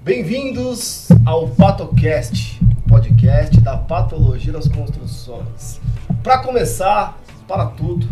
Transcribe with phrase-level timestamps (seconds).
[0.00, 5.80] Bem-vindos ao PatoCast, podcast da patologia das construções.
[6.24, 7.16] Para começar,
[7.46, 8.08] para tudo,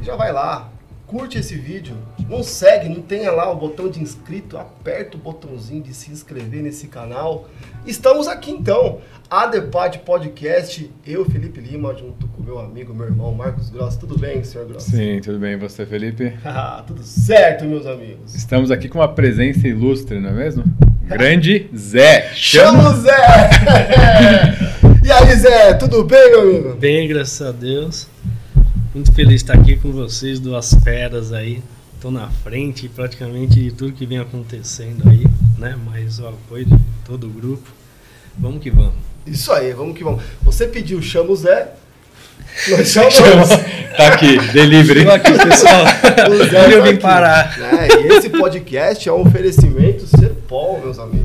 [0.00, 0.70] já vai lá,
[1.06, 1.94] curte esse vídeo,
[2.28, 6.62] não segue, não tenha lá o botão de inscrito, aperta o botãozinho de se inscrever
[6.62, 7.48] nesse canal.
[7.86, 8.98] Estamos aqui então,
[9.28, 13.96] Adepad Podcast, eu, Felipe Lima, junto com meu amigo, meu irmão Marcos Gross.
[13.96, 14.84] Tudo bem, senhor Gross?
[14.84, 15.52] Sim, tudo bem.
[15.52, 16.32] E você, Felipe?
[16.44, 18.34] Ah, tudo certo, meus amigos.
[18.34, 20.64] Estamos aqui com uma presença ilustre, não é mesmo?
[21.04, 22.30] Grande Zé.
[22.32, 23.12] Chama o Zé!
[25.04, 26.76] e aí, Zé, tudo bem, meu amigo?
[26.76, 28.08] Bem, graças a Deus.
[28.94, 31.60] Muito feliz de estar aqui com vocês, duas feras aí.
[32.04, 35.24] Estou na frente praticamente de tudo que vem acontecendo aí,
[35.56, 35.74] né?
[35.86, 37.66] Mas o apoio de todo o grupo.
[38.36, 38.92] Vamos que vamos.
[39.26, 40.22] Isso aí, vamos que vamos.
[40.42, 41.72] Você pediu chama o Zé,
[42.68, 43.48] nós chamamos.
[43.96, 45.00] Tá aqui, delivery.
[45.00, 45.84] Estou aqui, pessoal.
[46.30, 47.00] O Zé eu tá vim aqui.
[47.00, 47.58] parar?
[47.58, 51.23] É, e esse podcast é um oferecimento Serpol, meus amigos.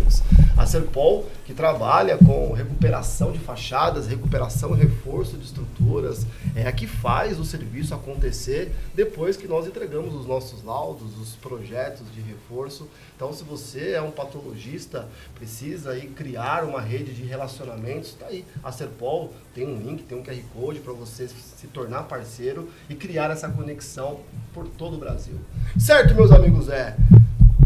[0.59, 6.71] A Serpol que trabalha com recuperação de fachadas, recuperação e reforço de estruturas, é a
[6.73, 12.19] que faz o serviço acontecer depois que nós entregamos os nossos laudos, os projetos de
[12.19, 12.89] reforço.
[13.15, 18.43] Então, se você é um patologista, precisa aí criar uma rede de relacionamentos, tá aí.
[18.61, 22.95] A Serpol tem um link, tem um QR Code para você se tornar parceiro e
[22.95, 24.19] criar essa conexão
[24.53, 25.35] por todo o Brasil.
[25.79, 26.97] Certo, meus amigos Zé?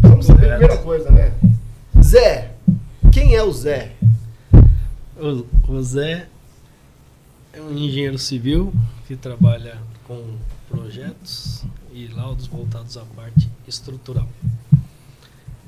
[0.00, 1.34] Vamos saber a primeira coisa, né?
[2.00, 2.54] Zé,
[3.14, 3.92] quem é o Zé?
[5.16, 6.26] O, o Zé
[7.52, 8.74] é um engenheiro civil
[9.06, 10.36] que trabalha com
[10.68, 14.28] projetos e laudos voltados à parte estrutural.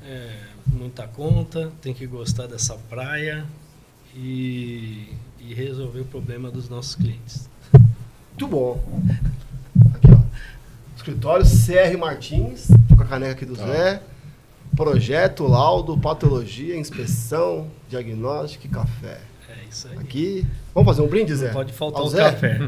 [0.03, 3.45] É, muita conta, tem que gostar dessa praia
[4.13, 7.49] e, e resolver o problema dos nossos clientes.
[7.71, 8.83] Muito bom.
[9.95, 10.19] Aqui, ó.
[10.97, 13.65] Escritório CR Martins, com a caneca aqui do Tá.
[13.65, 14.03] Zé.
[14.77, 19.17] Projeto, laudo, patologia, inspeção, diagnóstico e café.
[19.49, 19.97] É isso aí.
[19.97, 20.45] Aqui.
[20.73, 21.47] Vamos fazer um brinde, Zé?
[21.47, 22.23] Não pode faltar Ao o Zé?
[22.31, 22.59] café.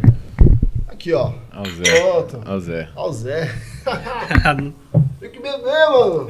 [0.88, 1.34] Aqui, ó.
[1.52, 1.84] Ao Zé.
[1.84, 2.42] Pronto.
[2.44, 2.90] Ao Zé.
[2.96, 3.56] Ao Zé.
[5.20, 6.28] Tem que beber, mano.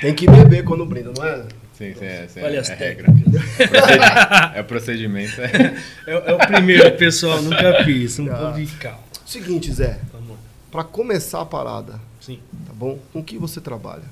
[0.00, 1.42] Tem que beber quando brinda, não é?
[1.74, 3.08] Sim, sim, é, sim, Olha é, as é regra.
[4.54, 5.38] É o procedimento.
[5.42, 5.74] É,
[6.06, 8.18] é o primeiro, pessoal, nunca fiz.
[8.18, 8.36] Um Ah.
[8.36, 9.00] pouco de calma.
[9.26, 9.98] Seguinte, Zé.
[10.12, 10.36] Vamos lá.
[10.70, 12.40] Pra começar a parada, Sim.
[12.66, 12.98] tá bom?
[13.12, 14.08] Com que você trabalha?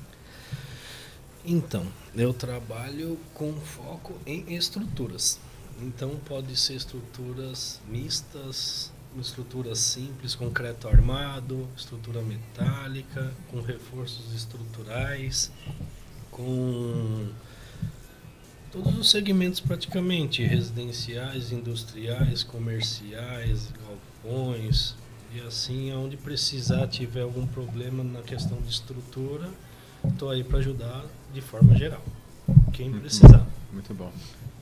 [1.43, 1.85] Então,
[2.15, 5.39] eu trabalho com foco em estruturas.
[5.81, 15.51] Então, pode ser estruturas mistas, estruturas simples, concreto armado, estrutura metálica, com reforços estruturais,
[16.29, 17.29] com
[18.71, 24.95] todos os segmentos praticamente, residenciais, industriais, comerciais, galpões,
[25.35, 29.49] e assim, onde precisar, tiver algum problema na questão de estrutura,
[30.07, 32.03] estou aí para ajudar de forma geral.
[32.71, 33.45] Quem precisar.
[33.71, 34.11] Muito bom.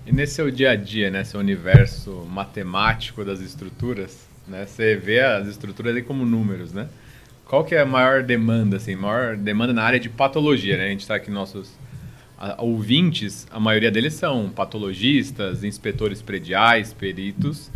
[0.06, 5.20] E nesse seu dia a dia, né, seu universo matemático das estruturas, né, você vê
[5.20, 6.88] as estruturas aí como números, né?
[7.46, 10.86] Qual que é a maior demanda, assim, maior demanda na área de patologia, né?
[10.86, 11.78] A gente está aqui nossos
[12.58, 17.70] ouvintes, a maioria deles são patologistas, inspetores prediais, peritos.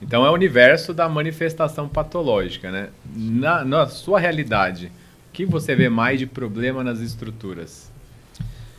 [0.00, 2.88] Então é o universo da manifestação patológica, né?
[3.14, 4.86] Na, na sua realidade,
[5.28, 7.90] o que você vê mais de problema nas estruturas?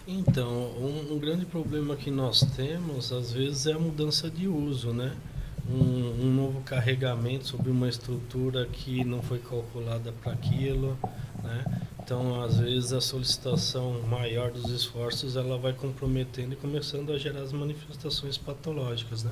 [0.08, 4.92] Então, um, um grande problema que nós temos, às vezes, é a mudança de uso,
[4.92, 5.14] né?
[5.70, 10.98] Um, um novo carregamento sobre uma estrutura que não foi calculada para aquilo,
[11.44, 11.64] né?
[12.04, 17.42] Então, às vezes, a solicitação maior dos esforços, ela vai comprometendo e começando a gerar
[17.42, 19.32] as manifestações patológicas, né?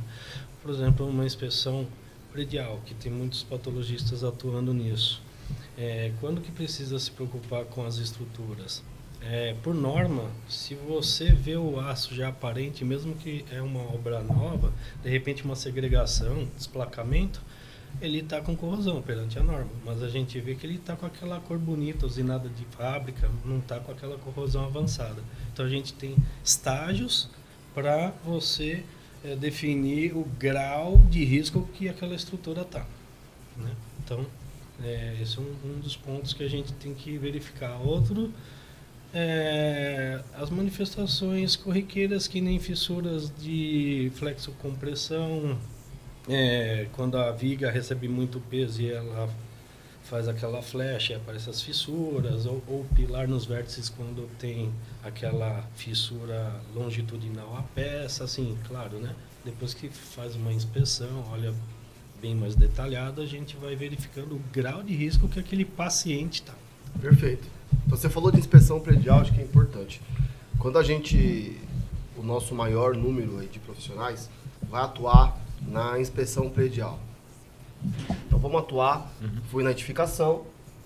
[0.62, 1.88] Por exemplo, uma inspeção
[2.32, 5.22] predial, que tem muitos patologistas atuando nisso.
[5.78, 8.84] É, quando que precisa se preocupar com as estruturas?
[9.22, 14.22] É, por norma, se você vê o aço já aparente, mesmo que é uma obra
[14.24, 14.72] nova,
[15.04, 17.42] de repente uma segregação, desplacamento,
[18.02, 19.72] ele está com corrosão perante a norma.
[19.86, 23.60] Mas a gente vê que ele está com aquela cor bonita, usinada de fábrica, não
[23.60, 25.22] está com aquela corrosão avançada.
[25.52, 27.30] Então a gente tem estágios
[27.74, 28.84] para você
[29.24, 32.86] eh, definir o grau de risco que aquela estrutura está.
[33.58, 33.72] Né?
[34.04, 34.26] Então,
[34.82, 37.80] é, esse é um, um dos pontos que a gente tem que verificar.
[37.82, 38.34] Outro
[39.14, 45.58] é, as manifestações corriqueiras que nem fissuras de flexocompressão,
[46.30, 49.30] é, quando a viga recebe muito peso e ela
[50.04, 54.72] faz aquela flecha e aparecem as fissuras, ou, ou pilar nos vértices quando tem
[55.04, 59.14] aquela fissura longitudinal a peça, assim, claro, né?
[59.44, 61.54] Depois que faz uma inspeção, olha
[62.22, 66.54] bem mais detalhado, a gente vai verificando o grau de risco que aquele paciente está.
[67.00, 67.48] Perfeito.
[67.86, 70.02] Então, você falou de inspeção predial, acho que é importante.
[70.58, 71.58] Quando a gente,
[72.18, 74.30] o nosso maior número de profissionais,
[74.70, 77.00] vai atuar na inspeção predial.
[78.28, 79.42] Então vamos atuar, uhum.
[79.50, 80.44] fui na edificação,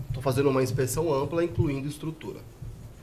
[0.07, 2.39] estou fazendo uma inspeção ampla, incluindo estrutura.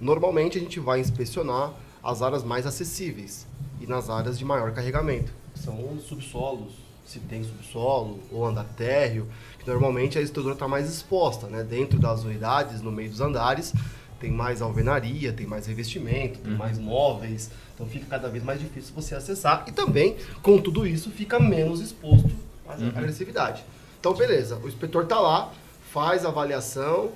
[0.01, 1.73] Normalmente a gente vai inspecionar
[2.03, 3.47] as áreas mais acessíveis
[3.81, 6.73] e nas áreas de maior carregamento, que são os subsolos,
[7.05, 9.27] se tem subsolo ou andar térreo,
[9.59, 11.65] que normalmente a estrutura está mais exposta, né?
[11.65, 13.75] Dentro das unidades, no meio dos andares,
[14.21, 16.59] tem mais alvenaria, tem mais revestimento, tem uhum.
[16.59, 21.11] mais móveis, então fica cada vez mais difícil você acessar e também, com tudo isso,
[21.11, 22.31] fica menos exposto
[22.69, 22.89] à uhum.
[22.89, 23.65] agressividade.
[23.99, 25.53] Então, beleza, o inspetor está lá,
[25.91, 27.11] faz a avaliação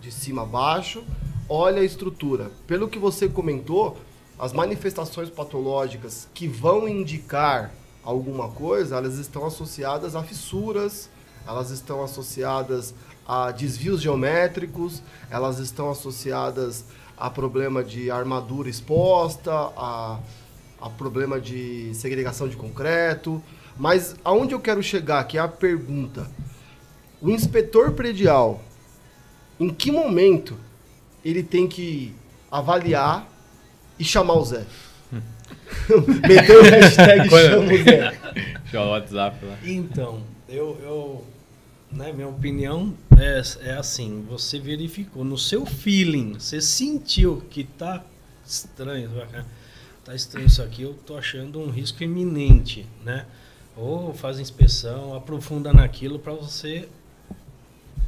[0.00, 1.04] de cima a baixo,
[1.48, 2.50] olha a estrutura.
[2.66, 3.98] Pelo que você comentou,
[4.38, 7.70] as manifestações patológicas que vão indicar
[8.02, 11.10] alguma coisa, elas estão associadas a fissuras,
[11.46, 12.94] elas estão associadas
[13.30, 15.00] a desvios geométricos,
[15.30, 16.84] elas estão associadas
[17.16, 20.18] a problema de armadura exposta, a,
[20.80, 23.40] a problema de segregação de concreto.
[23.78, 26.28] Mas aonde eu quero chegar, que é a pergunta.
[27.22, 28.60] O inspetor predial,
[29.60, 30.56] em que momento
[31.24, 32.12] ele tem que
[32.50, 33.28] avaliar
[33.96, 34.66] e chamar o Zé?
[36.28, 38.18] Meteu o hashtag chama o Zé.
[38.72, 39.56] Chama o WhatsApp lá.
[39.62, 41.24] Então, eu, eu
[41.92, 48.04] né, minha opinião é, é assim, você verificou no seu feeling, você sentiu que tá
[48.46, 49.10] estranho,
[50.04, 53.26] tá estranho isso aqui, eu tô achando um risco iminente, né?
[53.76, 56.88] Ou faz inspeção, aprofunda naquilo para você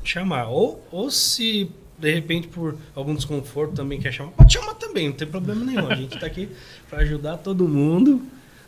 [0.04, 0.48] chamar.
[0.48, 5.16] Ou, ou se de repente por algum desconforto também quer chamar, pode chamar também, não
[5.16, 5.88] tem problema nenhum.
[5.88, 6.48] A gente está aqui
[6.88, 8.22] para ajudar todo mundo,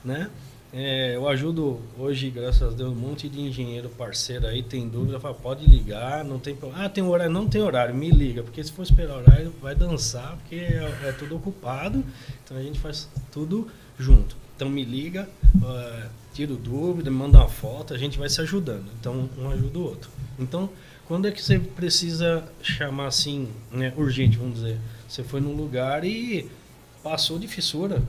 [0.04, 0.30] né?
[0.76, 5.20] É, eu ajudo hoje, graças a Deus, um monte de engenheiro parceiro aí, tem dúvida,
[5.20, 6.84] fala, pode ligar, não tem problema.
[6.84, 7.32] Ah, tem horário?
[7.32, 11.12] Não tem horário, me liga, porque se for esperar horário, vai dançar, porque é, é
[11.12, 12.04] tudo ocupado,
[12.42, 14.36] então a gente faz tudo junto.
[14.56, 18.86] Então me liga, uh, tira dúvida, manda uma foto, a gente vai se ajudando.
[18.98, 20.10] Então um ajuda o outro.
[20.40, 20.68] Então,
[21.06, 24.80] quando é que você precisa chamar assim, né, urgente, vamos dizer?
[25.08, 26.50] Você foi num lugar e
[27.00, 28.02] passou de fissura,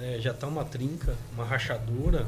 [0.00, 2.26] é, já está uma trinca, uma rachadura,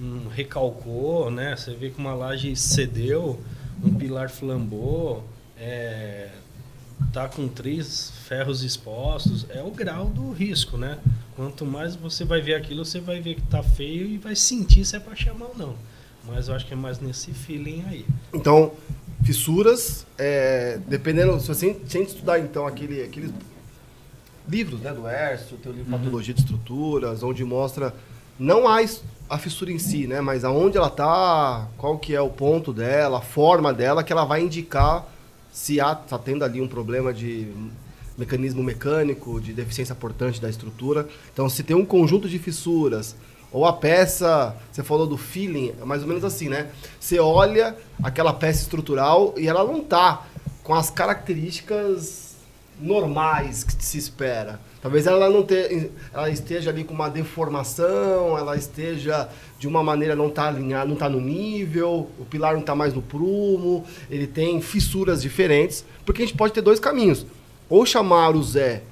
[0.00, 1.56] um recalcou, né?
[1.56, 3.40] Você vê que uma laje cedeu,
[3.82, 5.24] um pilar flambou,
[5.56, 6.30] é,
[7.12, 10.98] tá com três ferros expostos, é o grau do risco, né?
[11.34, 14.84] Quanto mais você vai ver aquilo, você vai ver que tá feio e vai sentir
[14.84, 15.76] se é para chamar ou não.
[16.26, 18.06] Mas eu acho que é mais nesse feeling aí.
[18.32, 18.72] Então,
[19.24, 23.32] fissuras, é, dependendo, se você tem estudar então aquele, aqueles
[24.48, 25.98] livros, né, do Erso, tem o livro uhum.
[25.98, 27.94] Patologia de Estruturas, onde mostra
[28.38, 28.78] não a,
[29.28, 33.18] a fissura em si, né, mas aonde ela tá, qual que é o ponto dela,
[33.18, 35.06] a forma dela, que ela vai indicar
[35.52, 37.52] se está tendo ali um problema de
[38.16, 41.08] mecanismo mecânico, de deficiência portante da estrutura.
[41.32, 43.14] Então, se tem um conjunto de fissuras,
[43.52, 46.70] ou a peça, você falou do feeling, é mais ou menos assim, né?
[46.98, 50.26] Você olha aquela peça estrutural e ela não tá
[50.62, 52.21] com as características
[52.80, 54.60] normais que se espera.
[54.80, 60.16] Talvez ela não te, ela esteja ali com uma deformação, ela esteja de uma maneira
[60.16, 64.26] não está alinhada, não está no nível, o pilar não está mais no prumo, ele
[64.26, 67.24] tem fissuras diferentes, porque a gente pode ter dois caminhos.
[67.68, 68.82] Ou chamar o Zé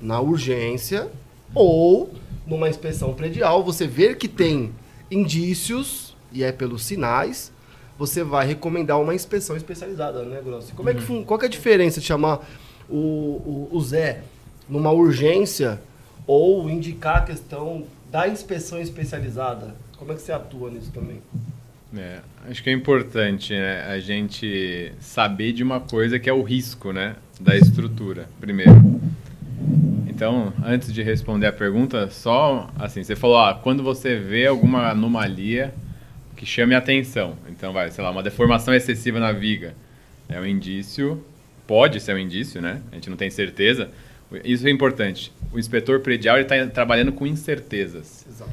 [0.00, 1.10] na urgência,
[1.54, 2.14] ou
[2.46, 4.72] numa inspeção predial, você ver que tem
[5.10, 7.52] indícios, e é pelos sinais,
[7.98, 10.72] você vai recomendar uma inspeção especializada, né, Grossi?
[10.72, 11.24] Como é que, uhum.
[11.24, 12.40] qual que é a diferença de chamar
[12.88, 14.22] o, o, o Zé
[14.68, 15.80] numa urgência
[16.26, 19.74] ou indicar a questão da inspeção especializada?
[19.96, 21.20] Como é que você atua nisso também?
[21.96, 22.18] É,
[22.50, 26.92] acho que é importante né, a gente saber de uma coisa que é o risco
[26.92, 29.00] né, da estrutura, primeiro.
[30.06, 34.88] Então, antes de responder a pergunta, só assim, você falou, ah, quando você vê alguma
[34.90, 35.74] anomalia
[36.36, 37.34] que chame a atenção.
[37.48, 39.74] Então, vai, sei lá, uma deformação excessiva na viga.
[40.28, 41.24] É um indício,
[41.66, 42.80] pode ser um indício, né?
[42.92, 43.90] A gente não tem certeza.
[44.44, 45.32] Isso é importante.
[45.52, 48.24] O inspetor predial está trabalhando com incertezas.
[48.28, 48.50] Exato.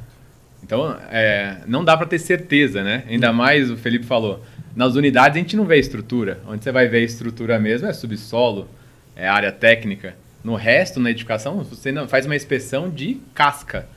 [0.63, 3.03] Então, é, não dá para ter certeza, né?
[3.07, 4.43] Ainda mais, o Felipe falou,
[4.75, 6.39] nas unidades a gente não vê estrutura.
[6.47, 8.67] Onde você vai ver a estrutura mesmo é subsolo,
[9.15, 10.15] é área técnica.
[10.43, 13.87] No resto, na edificação, você não faz uma inspeção de casca,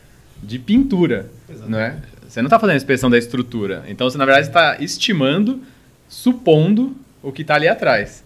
[0.43, 1.71] de pintura, Exatamente.
[1.71, 1.97] não é?
[2.29, 3.85] Você não está fazendo a inspeção da estrutura.
[3.89, 5.63] Então, você, na verdade, está estimando,
[6.09, 8.25] supondo o que está ali atrás,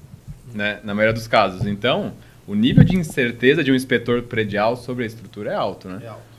[0.55, 0.81] né?
[0.85, 1.67] Na maioria dos casos.
[1.67, 2.13] Então,
[2.47, 6.01] o nível de incerteza de um inspetor predial sobre a estrutura é alto, né?
[6.03, 6.31] É alto.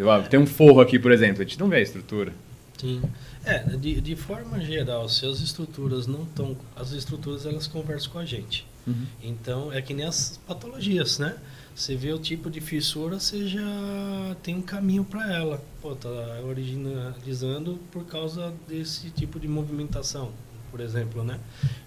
[0.00, 2.32] Ah, Tem um forro aqui, por exemplo, a gente não vê a estrutura.
[2.78, 3.02] Sim.
[3.44, 6.56] É, de, de forma geral, se as estruturas não estão.
[6.76, 8.66] As estruturas elas conversam com a gente.
[8.86, 9.06] Uhum.
[9.22, 11.36] Então é que nem as patologias, né?
[11.74, 15.62] Você vê o tipo de fissura, você já tem um caminho para ela.
[15.80, 16.08] Pô, tá
[16.44, 20.32] originalizando por causa desse tipo de movimentação,
[20.70, 21.38] por exemplo, né?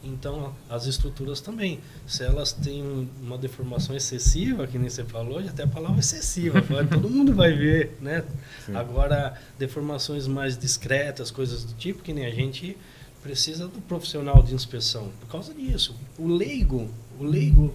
[0.03, 5.63] Então as estruturas também, se elas têm uma deformação excessiva, que nem você falou, até
[5.63, 6.61] a palavra excessiva,
[6.91, 8.23] todo mundo vai ver, né?
[8.65, 8.75] Sim.
[8.75, 12.77] Agora deformações mais discretas, coisas do tipo que nem a gente
[13.21, 15.95] precisa do profissional de inspeção por causa disso.
[16.17, 17.73] O leigo, o leigo,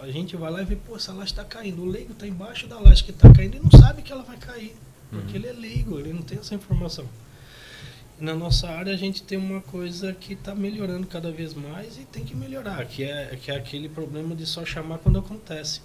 [0.00, 1.82] a gente vai lá e vê, pô, essa laje está caindo.
[1.82, 4.36] O leigo está embaixo da laje que está caindo e não sabe que ela vai
[4.36, 4.74] cair,
[5.10, 5.44] porque Uhum.
[5.44, 7.04] ele é leigo, ele não tem essa informação.
[8.20, 12.04] Na nossa área a gente tem uma coisa que está melhorando cada vez mais e
[12.04, 15.80] tem que melhorar, que é, que é aquele problema de só chamar quando acontece.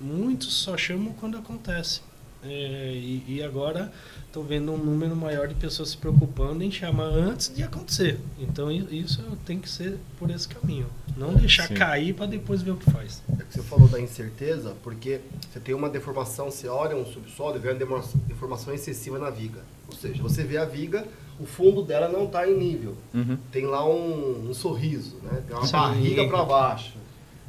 [0.00, 2.02] Muitos só chamam quando acontece.
[2.44, 3.92] É, e, e agora
[4.26, 8.20] estou vendo um número maior de pessoas se preocupando em chamar antes de acontecer.
[8.38, 10.86] Então isso tem que ser por esse caminho.
[11.16, 11.74] Não deixar Sim.
[11.74, 13.24] cair para depois ver o que faz.
[13.40, 15.20] É que você falou da incerteza, porque
[15.50, 19.64] você tem uma deformação, você olha um subsolo e vê uma deformação excessiva na viga.
[19.88, 21.04] Ou seja, você vê a viga,
[21.38, 22.96] o fundo dela não está em nível.
[23.14, 23.36] Uhum.
[23.52, 25.42] Tem lá um, um sorriso, né?
[25.46, 25.72] Tem uma Sim.
[25.72, 26.94] barriga para baixo.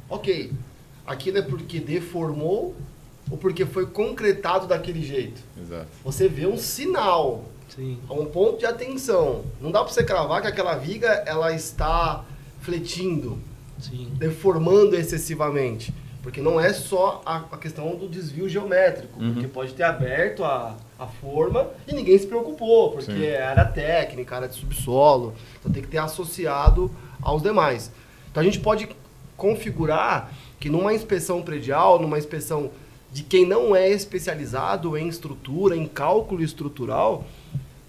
[0.08, 0.52] Ok,
[1.06, 2.74] aquilo é porque deformou
[3.30, 5.40] ou porque foi concretado daquele jeito?
[5.60, 5.86] Exato.
[6.04, 7.98] Você vê um sinal, Sim.
[8.10, 9.44] um ponto de atenção.
[9.60, 12.24] Não dá para você cravar que aquela viga ela está
[12.60, 13.38] fletindo,
[13.78, 14.08] Sim.
[14.14, 15.92] deformando excessivamente.
[16.28, 19.32] Porque não é só a, a questão do desvio geométrico, Uhum.
[19.32, 23.24] porque pode ter aberto a, a forma e ninguém se preocupou, porque Sim.
[23.24, 26.90] era técnica, era de subsolo, então tem que ter associado
[27.22, 27.90] aos demais.
[28.30, 28.90] Então a gente pode
[29.38, 30.30] configurar
[30.60, 32.70] que numa inspeção predial, numa inspeção
[33.10, 37.24] de quem não é especializado em estrutura, em cálculo estrutural,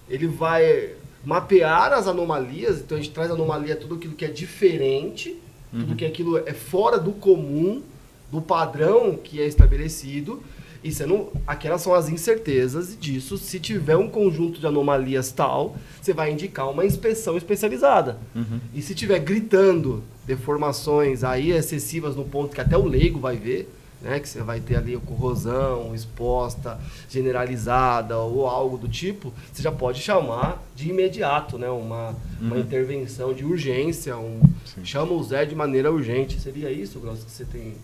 [0.08, 5.38] ele vai mapear as anomalias, então a gente traz anomalia tudo aquilo que é diferente,
[5.70, 7.82] tudo que aquilo é fora do comum,
[8.30, 10.42] do padrão que é estabelecido,
[10.82, 13.36] e você não, aquelas são as incertezas disso.
[13.36, 18.18] Se tiver um conjunto de anomalias tal, você vai indicar uma inspeção especializada.
[18.34, 18.60] Uhum.
[18.72, 23.70] E se tiver gritando deformações aí excessivas no ponto que até o leigo vai ver,
[24.00, 29.70] né, que você vai ter ali corrosão exposta, generalizada ou algo do tipo, você já
[29.70, 32.60] pode chamar de imediato, né, uma, uma Uhum.
[32.62, 34.82] intervenção de urgência, um, Sim.
[34.84, 36.40] chama o Zé de maneira urgente.
[36.40, 37.74] Seria isso, Grosso, que você tem...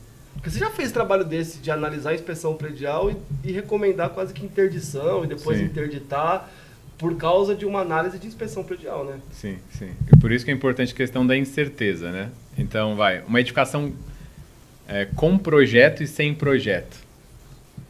[0.46, 4.32] Porque você já fez trabalho desse de analisar a inspeção predial e, e recomendar quase
[4.32, 5.64] que interdição e depois Sim.
[5.64, 6.48] interditar
[6.96, 9.18] por causa de uma análise de inspeção predial, né?
[9.32, 9.90] Sim, sim.
[10.06, 12.30] E por isso que é importante a questão da incerteza, né?
[12.56, 13.92] Então, vai, uma edificação
[14.86, 16.96] é, com projeto e sem projeto.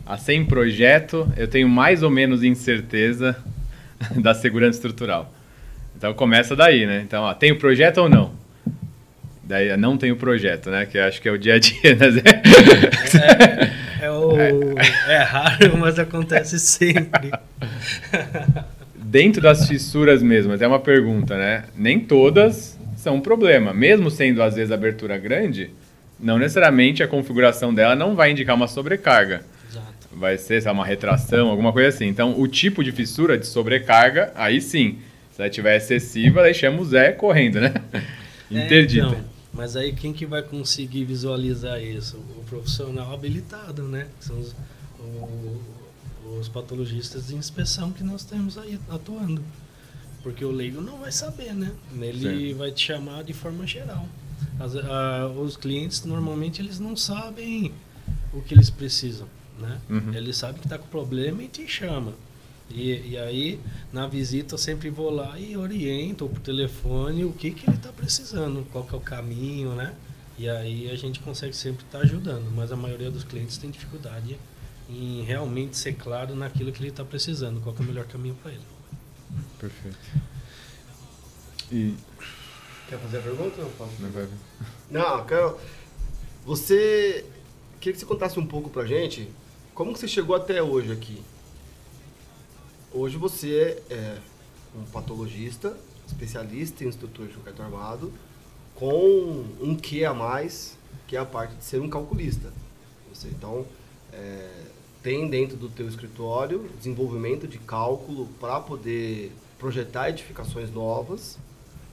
[0.06, 3.36] A sem projeto, eu tenho mais ou menos incerteza
[4.16, 5.30] da segurança estrutural.
[5.94, 7.02] Então, começa daí, né?
[7.06, 8.32] Então, ó, tem o projeto ou não?
[9.46, 10.86] Daí, não tem o projeto, né?
[10.86, 12.10] Que acho que é o dia a dia, né?
[12.10, 12.22] Zé?
[14.02, 14.32] É, o,
[15.08, 17.30] é raro, mas acontece sempre.
[18.96, 21.62] Dentro das fissuras mesmo, até uma pergunta, né?
[21.76, 23.72] Nem todas são um problema.
[23.72, 25.70] Mesmo sendo, às vezes, abertura grande,
[26.18, 29.42] não necessariamente a configuração dela não vai indicar uma sobrecarga.
[29.70, 30.08] Exato.
[30.12, 32.08] Vai ser, sei lá, uma retração, alguma coisa assim.
[32.08, 34.98] Então, o tipo de fissura de sobrecarga, aí sim.
[35.30, 37.72] Se ela estiver excessiva, chama o Zé correndo, né?
[38.50, 39.06] Interdita.
[39.06, 42.16] É, então, mas aí quem que vai conseguir visualizar isso?
[42.36, 44.08] O profissional habilitado, né?
[44.18, 44.54] Que são os,
[45.00, 45.60] o-
[46.38, 49.42] os patologistas de inspeção que nós temos aí atuando.
[50.22, 51.72] Porque o leigo não vai saber, né?
[52.00, 52.58] Ele Sim.
[52.58, 54.06] vai te chamar de forma geral.
[54.60, 57.72] As- a- os clientes, normalmente, eles não sabem
[58.32, 59.26] o que eles precisam,
[59.58, 59.80] né?
[59.88, 60.12] Uhum.
[60.12, 62.12] Ele sabe que está com problema e te chama.
[62.68, 63.61] E, e aí,
[63.92, 67.76] na visita, eu sempre vou lá e oriento ou por telefone o que, que ele
[67.76, 69.94] está precisando, qual que é o caminho, né?
[70.38, 74.38] E aí a gente consegue sempre estar ajudando, mas a maioria dos clientes tem dificuldade
[74.88, 78.37] em realmente ser claro naquilo que ele está precisando, qual que é o melhor caminho
[78.42, 78.62] para ele.
[79.58, 79.99] Perfeito.
[81.73, 81.94] E.
[82.88, 83.61] Quer fazer a pergunta?
[83.61, 83.92] Eu faço.
[83.99, 84.28] Não vai...
[84.90, 85.58] Não, quero.
[86.44, 87.25] Você.
[87.80, 89.28] Queria que você contasse um pouco pra gente
[89.75, 91.23] como que você chegou até hoje aqui.
[92.98, 94.16] Hoje você é
[94.74, 95.76] um patologista,
[96.06, 98.10] especialista em instrutor de concreto armado,
[98.74, 102.50] com um que a mais, que é a parte de ser um calculista.
[103.12, 103.66] Você então
[104.14, 104.48] é,
[105.02, 111.38] tem dentro do teu escritório desenvolvimento de cálculo para poder projetar edificações novas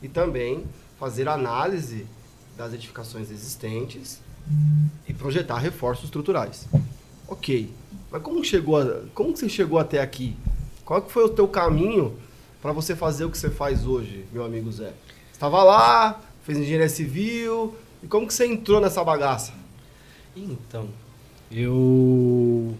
[0.02, 0.64] e também
[0.98, 2.08] fazer análise
[2.56, 4.22] das edificações existentes
[5.06, 6.66] e projetar reforços estruturais.
[7.28, 7.74] Ok.
[8.10, 10.38] Mas como chegou, a, como você chegou até aqui?
[10.86, 12.18] Qual que foi o teu caminho
[12.62, 14.94] para você fazer o que você faz hoje, meu amigo Zé?
[15.32, 19.54] Estava lá, fez engenharia civil, e como que você entrou nessa bagaça?
[20.36, 20.90] Então,
[21.52, 22.76] eu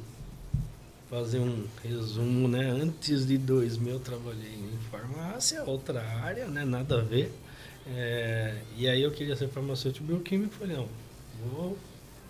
[1.10, 2.70] fazer um resumo, né?
[2.70, 6.66] Antes de 2000 eu trabalhei em farmácia, outra área, né?
[6.66, 7.32] Nada a ver.
[7.88, 10.88] É, e aí eu queria ser farmacêutico bioquímico, falei, não,
[11.52, 11.78] vou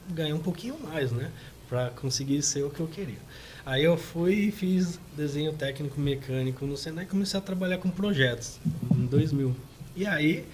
[0.10, 1.32] ganhar um pouquinho mais, né?
[1.70, 3.20] Para conseguir ser o que eu queria.
[3.66, 7.90] Aí eu fui e fiz desenho técnico mecânico no Senai e comecei a trabalhar com
[7.90, 8.60] projetos
[8.92, 9.56] em 2000.
[9.96, 10.46] E aí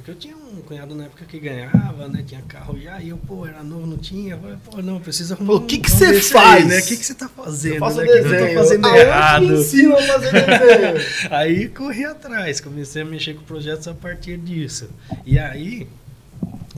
[0.00, 2.24] porque eu tinha um cunhado na época que ganhava, né?
[2.26, 4.32] Tinha carro já, e eu, pô, era novo, não tinha.
[4.32, 5.52] Eu falei, pô, não, precisa arrumar.
[5.52, 6.62] O que que você faz?
[6.62, 6.78] Aí, né?
[6.78, 7.74] O que que você tá fazendo?
[7.74, 8.06] Eu faço né?
[8.06, 8.28] desenho.
[8.28, 9.46] Que eu tô fazendo Aonde errado.
[9.46, 11.06] me ensina a fazer desenho?
[11.30, 14.88] Aí corri atrás, comecei a mexer com projetos a partir disso.
[15.26, 15.86] E aí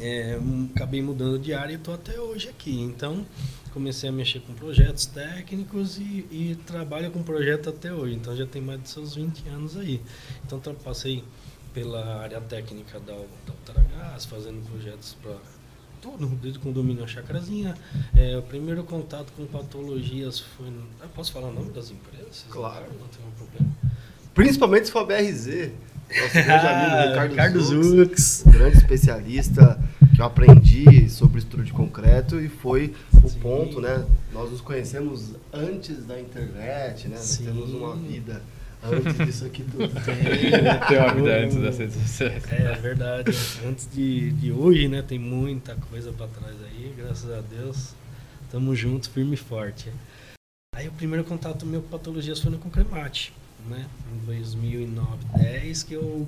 [0.01, 0.37] é,
[0.75, 2.81] acabei mudando de área e estou até hoje aqui.
[2.81, 3.25] Então
[3.73, 8.15] comecei a mexer com projetos técnicos e, e trabalho com projeto até hoje.
[8.15, 10.01] Então já tem mais de seus 20 anos aí.
[10.47, 11.25] Então passei
[11.75, 15.37] pela área técnica da, da Ultragás, fazendo projetos para
[16.03, 17.75] tudo, desde condomínio a chacrazinha.
[18.15, 20.67] É, o primeiro contato com patologias foi.
[20.69, 22.45] no- Eu posso falar o nome das empresas?
[22.51, 22.85] Claro.
[23.01, 23.75] Não tem um problema.
[24.35, 25.71] Principalmente se for a BRZ.
[26.11, 28.45] Nosso grande amigo Ricardo, Ricardo Zux, Zux.
[28.47, 29.79] um grande especialista
[30.15, 33.41] que eu aprendi sobre estrutura de concreto e foi o Sim.
[33.41, 34.05] ponto, né?
[34.33, 37.17] Nós nos conhecemos antes da internet, né?
[37.17, 38.43] Nós temos uma vida
[38.83, 39.89] antes disso aqui tudo.
[40.89, 42.43] Tem uma vida antes das redes sociais.
[42.51, 43.31] É verdade.
[43.67, 45.03] Antes de, de hoje, né?
[45.03, 46.93] Tem muita coisa pra trás aí.
[46.97, 47.95] Graças a Deus.
[48.51, 49.91] Tamo juntos, firme e forte.
[50.75, 53.33] Aí o primeiro contato meu com patologias foi no Concremate,
[53.69, 53.87] né?
[54.13, 56.27] Em 2009, 10, que eu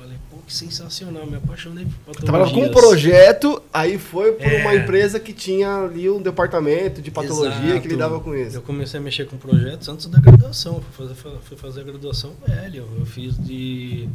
[0.00, 2.74] falei, pô, que sensacional, me apaixonei por Trabalhava patologias.
[2.74, 4.60] com um projeto, aí foi por É.
[4.62, 7.80] uma empresa que tinha ali um departamento de patologia Exato.
[7.82, 8.56] que lidava com isso.
[8.56, 10.80] Eu comecei a mexer com projetos antes da graduação.
[10.92, 12.86] Fui fazer, fui fazer a graduação velho.
[12.98, 14.08] Eu fiz de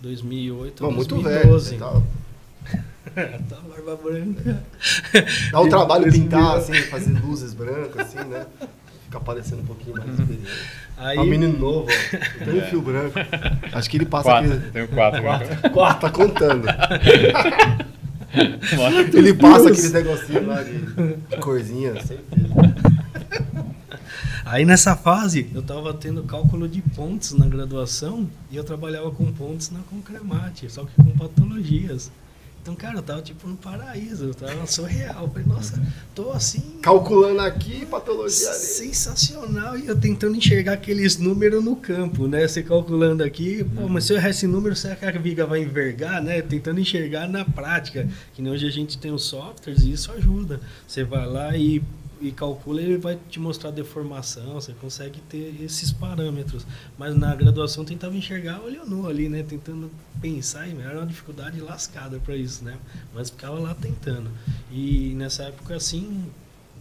[0.00, 1.48] 2008 a Não, muito velho.
[1.50, 1.76] 2012.
[1.78, 2.02] tá-
[3.48, 4.62] tá barba branca.
[5.50, 8.46] Dá um trabalho pintar, assim, fazer luzes brancas, assim, né?
[9.04, 10.46] Ficar parecendo um pouquinho mais experiente.
[11.02, 12.18] Aí, É um menino novo, ó.
[12.44, 13.14] Tem um fio branco.
[13.72, 14.70] Acho que ele passa Quatro, aqui.
[14.70, 15.22] tenho quatro.
[15.22, 15.70] né?
[15.72, 16.66] Quatro, tá contando.
[19.12, 22.54] Ele passa aqueles negocinhos lá de, de corzinha, certeza.
[24.44, 29.24] aí nessa fase eu tava tendo cálculo de pontos na graduação e eu trabalhava com
[29.32, 32.12] pontos na Concremate, só que com patologias.
[32.62, 35.24] Então, cara, eu tava tipo no paraíso, eu tava surreal.
[35.24, 35.82] Eu falei, nossa,
[36.14, 36.60] tô assim.
[36.82, 38.58] Calculando aqui, patologia ali.
[38.58, 42.46] Sensacional, e eu tentando enxergar aqueles números no campo, né?
[42.46, 45.62] Você calculando aqui, pô, mas se eu errar esse número, será que a viga vai
[45.62, 46.42] envergar, né?
[46.42, 50.60] Tentando enxergar na prática, que nem hoje a gente tem os softwares e isso ajuda.
[50.86, 51.82] Você vai lá e,
[52.20, 56.66] e calcula, ele vai te mostrar deformação, você consegue ter esses parâmetros.
[56.98, 59.42] Mas na graduação tentava enxergar olho nu ali, né?
[59.42, 62.78] Tentando pensar, e era uma dificuldade lascada para isso, né?
[63.14, 64.30] Mas ficava lá tentando.
[64.70, 66.26] E nessa época, assim,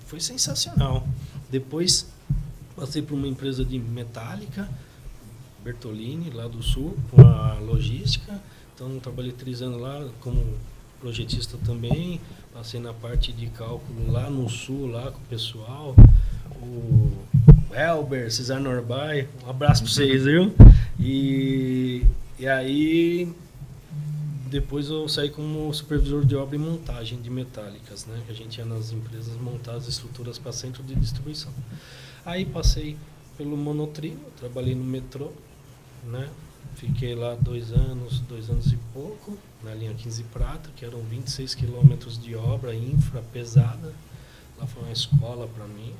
[0.05, 1.07] foi sensacional.
[1.49, 2.07] Depois
[2.75, 4.69] passei por uma empresa de metálica,
[5.63, 8.41] Bertolini, lá do sul, com a logística.
[8.73, 10.41] Então trabalhei três anos lá como
[10.99, 12.19] projetista também.
[12.53, 15.95] Passei na parte de cálculo lá no sul, lá com o pessoal.
[16.61, 17.11] O
[17.73, 20.53] Elber, Cesar Norbay, um abraço para vocês, viu?
[20.99, 22.05] E,
[22.37, 23.33] e aí
[24.49, 28.19] depois eu saí como supervisor de obra e montagem de metálicas, né?
[28.25, 31.51] Que a gente ia nas empresas montar as estruturas para centro de distribuição.
[32.25, 32.97] Aí passei
[33.37, 35.31] pelo monotrilho, trabalhei no metrô,
[36.03, 36.27] né?
[36.75, 41.55] Fiquei lá dois anos, dois anos e pouco, na linha 15 Prata, que eram 26
[41.55, 43.93] quilômetros de obra infra pesada.
[44.57, 45.93] Lá foi uma escola para mim.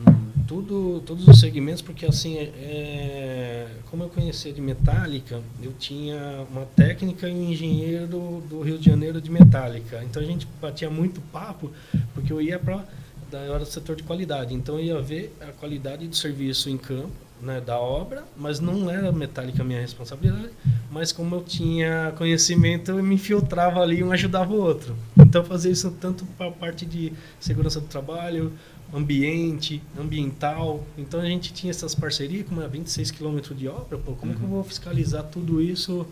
[0.00, 6.46] Hum, Tudo, todos os segmentos, porque assim, é, como eu conhecia de metálica, eu tinha
[6.50, 10.02] uma técnica e um engenheiro do, do Rio de Janeiro de metálica.
[10.04, 11.70] Então a gente batia muito papo,
[12.14, 12.84] porque eu ia para
[13.30, 14.52] da hora do setor de qualidade.
[14.54, 18.88] Então eu ia ver a qualidade do serviço em campo, né, da obra, mas não
[18.88, 20.50] era metálica a minha responsabilidade,
[20.90, 24.94] mas como eu tinha conhecimento, eu me infiltrava ali e um ajudava o outro.
[25.18, 28.52] Então eu fazia isso tanto para a parte de segurança do trabalho,
[28.94, 30.84] ambiente, ambiental.
[30.96, 34.42] Então a gente tinha essas parcerias, como é 26 quilômetros de obra, pô, como que
[34.42, 36.06] eu vou fiscalizar tudo isso?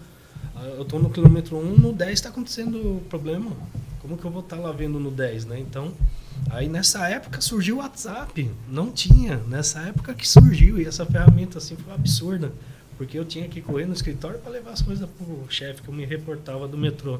[0.57, 3.53] Ah, Eu estou no quilômetro 1, no 10 está acontecendo problema.
[4.01, 5.61] Como que eu vou estar lá vendo no 10, né?
[5.61, 5.93] Então,
[6.49, 8.51] aí nessa época surgiu o WhatsApp.
[8.69, 9.37] Não tinha.
[9.49, 10.81] Nessa época que surgiu.
[10.81, 12.53] E essa ferramenta assim foi absurda.
[12.97, 15.95] porque eu tinha que correr no escritório para levar as coisas pro chefe que eu
[15.95, 17.19] me reportava do metrô.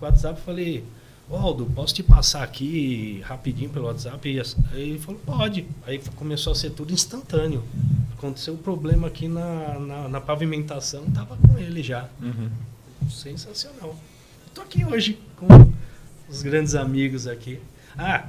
[0.00, 0.84] O WhatsApp falei,
[1.30, 4.28] Aldo, posso te passar aqui rapidinho pelo WhatsApp?
[4.28, 5.66] E aí ele falou, pode.
[5.86, 7.64] Aí começou a ser tudo instantâneo.
[8.16, 12.08] Aconteceu o um problema aqui na, na, na, pavimentação, tava com ele já.
[12.20, 12.50] Uhum.
[13.10, 13.96] Sensacional.
[14.46, 15.46] Estou aqui hoje com
[16.28, 17.58] os grandes amigos aqui.
[17.96, 18.28] Ah,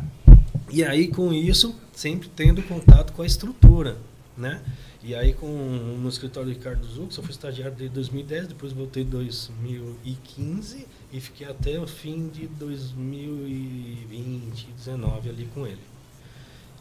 [0.75, 3.97] e aí com isso, sempre tendo contato com a estrutura,
[4.37, 4.61] né?
[5.01, 9.03] E aí com no escritório de Ricardo Zux, eu fui estagiário de 2010, depois voltei
[9.03, 15.79] em 2015 e fiquei até o fim de 2020, 19 ali com ele.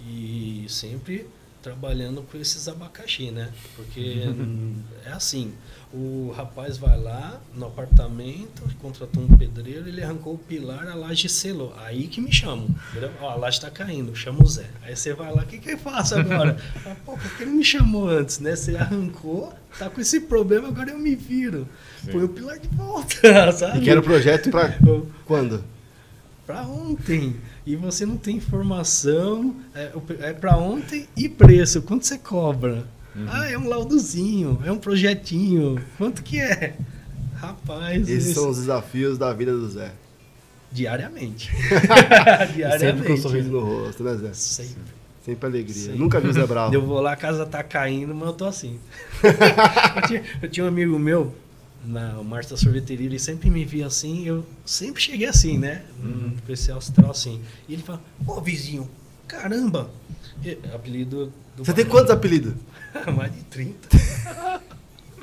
[0.05, 1.29] E sempre
[1.65, 3.51] trabalhando com esses abacaxi, né?
[3.75, 4.23] Porque
[5.07, 5.55] é assim,
[5.95, 11.27] o rapaz vai lá no apartamento, contratou um pedreiro, ele arrancou o pilar, a laje
[11.27, 11.75] selou.
[11.79, 12.69] Aí que me chamam.
[13.19, 14.67] Ó, a laje está caindo, chama o Zé.
[14.83, 16.59] Aí você vai lá, o que, que eu faço agora?
[17.07, 18.55] Pô, por que ele me chamou antes, né?
[18.55, 21.67] Você arrancou, tá com esse problema, agora eu me viro.
[22.05, 22.13] Sim.
[22.13, 23.79] Põe o pilar de volta, sabe?
[23.79, 24.77] E quero o projeto para
[25.25, 25.65] quando?
[26.47, 27.35] Para ontem
[27.67, 31.83] e você não tem informação é, é para ontem e preço.
[31.83, 32.85] Quanto você cobra?
[33.17, 33.27] Uhum.
[33.29, 35.81] Ah, é um laudozinho, é um projetinho.
[35.97, 36.77] Quanto que é?
[37.35, 38.09] Rapaz.
[38.09, 38.35] Esses esse...
[38.35, 39.93] são os desafios da vida do Zé.
[40.71, 41.53] Diariamente.
[42.55, 42.79] Diariamente.
[42.79, 44.31] Sempre com um sorriso no rosto, né, Zé?
[44.33, 44.95] Sempre.
[45.25, 45.75] Sempre alegria.
[45.75, 45.99] Sempre.
[45.99, 46.75] Nunca vi o Zé bravo.
[46.75, 48.79] Eu vou lá, a casa tá caindo, mas eu tô assim.
[49.23, 51.33] eu, tinha, eu tinha um amigo meu,
[51.85, 55.85] na da sorveteria, ele sempre me via assim, eu sempre cheguei assim, né?
[56.03, 56.29] Uhum.
[56.29, 57.41] No especial astral assim.
[57.69, 58.89] E ele fala, ô vizinho,
[59.29, 59.91] caramba!
[60.45, 61.65] E, apelido do.
[61.65, 62.55] Você tem quantos apelidos?
[63.17, 63.89] Mais de 30.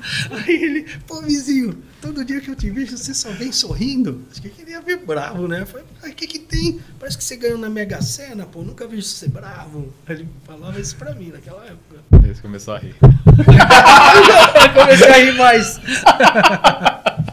[0.30, 4.22] Aí ele, pô, vizinho, todo dia que eu te vejo você só vem sorrindo.
[4.30, 5.62] Acho que ele ia ver bravo, né?
[5.62, 6.80] Eu falei, o que que tem?
[6.98, 9.92] Parece que você ganhou na Mega Sena, pô, nunca vejo você bravo.
[10.08, 12.02] Ele falava isso pra mim naquela época.
[12.22, 12.96] Ele começou a rir.
[14.74, 15.78] comecei a rir mais.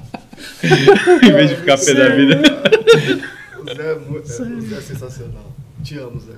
[0.63, 2.41] em vez de ficar pé da vida.
[3.59, 5.55] O Zé é, muito, o Zé é sensacional.
[5.83, 6.33] Te amo, Zé.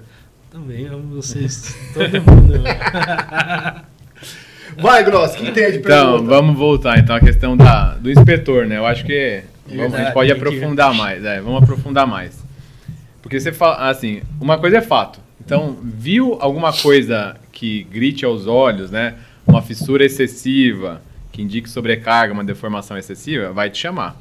[0.49, 1.75] Também amo vocês.
[1.93, 2.53] Todo mundo.
[4.77, 8.77] Vai, Gross, que entende Então, vamos voltar então à questão da, do inspetor, né?
[8.77, 11.23] Eu acho que vamos, a gente pode aprofundar mais.
[11.23, 12.43] É, vamos aprofundar mais.
[13.21, 15.19] Porque você fala, assim, uma coisa é fato.
[15.43, 19.15] Então, viu alguma coisa que grite aos olhos, né?
[19.45, 24.19] Uma fissura excessiva, que indique sobrecarga, uma deformação excessiva, vai te chamar.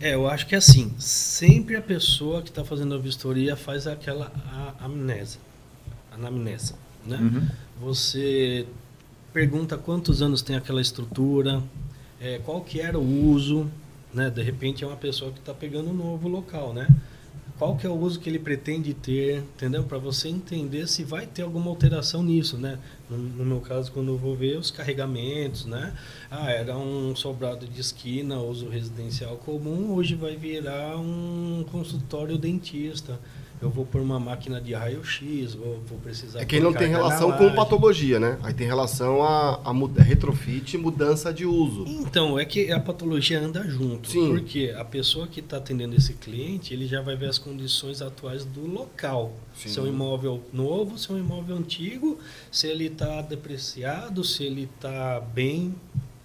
[0.00, 3.86] É, eu acho que é assim, sempre a pessoa que está fazendo a vistoria faz
[3.86, 4.30] aquela
[4.80, 5.40] amnésia,
[6.12, 6.74] anamnese,
[7.06, 7.16] né?
[7.16, 7.48] Uhum.
[7.80, 8.66] Você
[9.34, 11.60] pergunta quantos anos tem aquela estrutura,
[12.20, 13.68] é, qual que era o uso,
[14.14, 14.30] né?
[14.30, 16.86] De repente é uma pessoa que está pegando um novo local, né?
[17.58, 19.82] Qual que é o uso que ele pretende ter, entendeu?
[19.82, 22.78] Para você entender se vai ter alguma alteração nisso, né?
[23.10, 25.92] No, no, meu caso, quando eu vou ver os carregamentos, né?
[26.30, 33.18] Ah, era um sobrado de esquina, uso residencial comum, hoje vai virar um consultório dentista
[33.62, 36.40] eu vou por uma máquina de raio-x, vou, vou, precisar...
[36.40, 38.38] É que não tem relação com patologia, né?
[38.42, 41.84] Aí tem relação a, a, retrofit e mudança de uso.
[41.86, 44.10] Então, é que a patologia anda junto.
[44.10, 44.28] Sim.
[44.28, 48.44] Porque a pessoa que está atendendo esse cliente, ele já vai ver as condições atuais
[48.44, 49.32] do local.
[49.54, 49.68] Sim.
[49.68, 52.18] Se é um imóvel novo, se é um imóvel antigo,
[52.50, 55.74] se ele está depreciado, se ele está bem,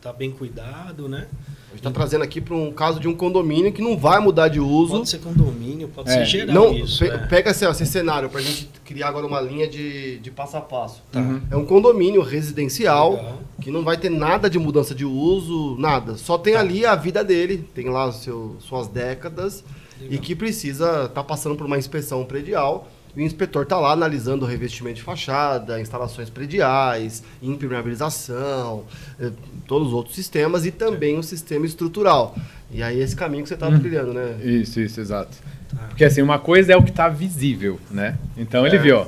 [0.02, 1.28] tá bem cuidado, né?
[1.70, 4.48] A gente está trazendo aqui para um caso de um condomínio que não vai mudar
[4.48, 4.94] de uso.
[4.98, 6.14] Pode ser condomínio, pode é.
[6.14, 7.00] ser geral não, isso.
[7.00, 7.18] Pe é.
[7.28, 10.58] Pega assim, ó, esse cenário para a gente criar agora uma linha de, de passo
[10.58, 11.04] a passo.
[11.12, 11.20] Tá.
[11.20, 11.42] Uhum.
[11.52, 13.40] É um condomínio residencial Legal.
[13.62, 16.18] que não vai ter nada de mudança de uso, nada.
[16.18, 16.60] Só tem tá.
[16.60, 19.64] ali a vida dele, tem lá seu, suas décadas
[20.02, 20.16] Legal.
[20.16, 24.46] e que precisa estar tá passando por uma inspeção predial o inspetor está lá analisando
[24.46, 28.86] o revestimento de fachada, instalações prediais, impermeabilização,
[29.20, 29.32] eh,
[29.68, 32.36] todos os outros sistemas e também o sistema estrutural.
[32.72, 33.80] E aí esse caminho que você estava hum.
[33.80, 34.38] trilhando, né?
[34.44, 35.38] Isso, isso, exato.
[35.70, 35.88] Tá.
[35.90, 38.18] Porque assim, uma coisa é o que está visível, né?
[38.38, 38.80] Então ele é.
[38.80, 39.08] viu, ó,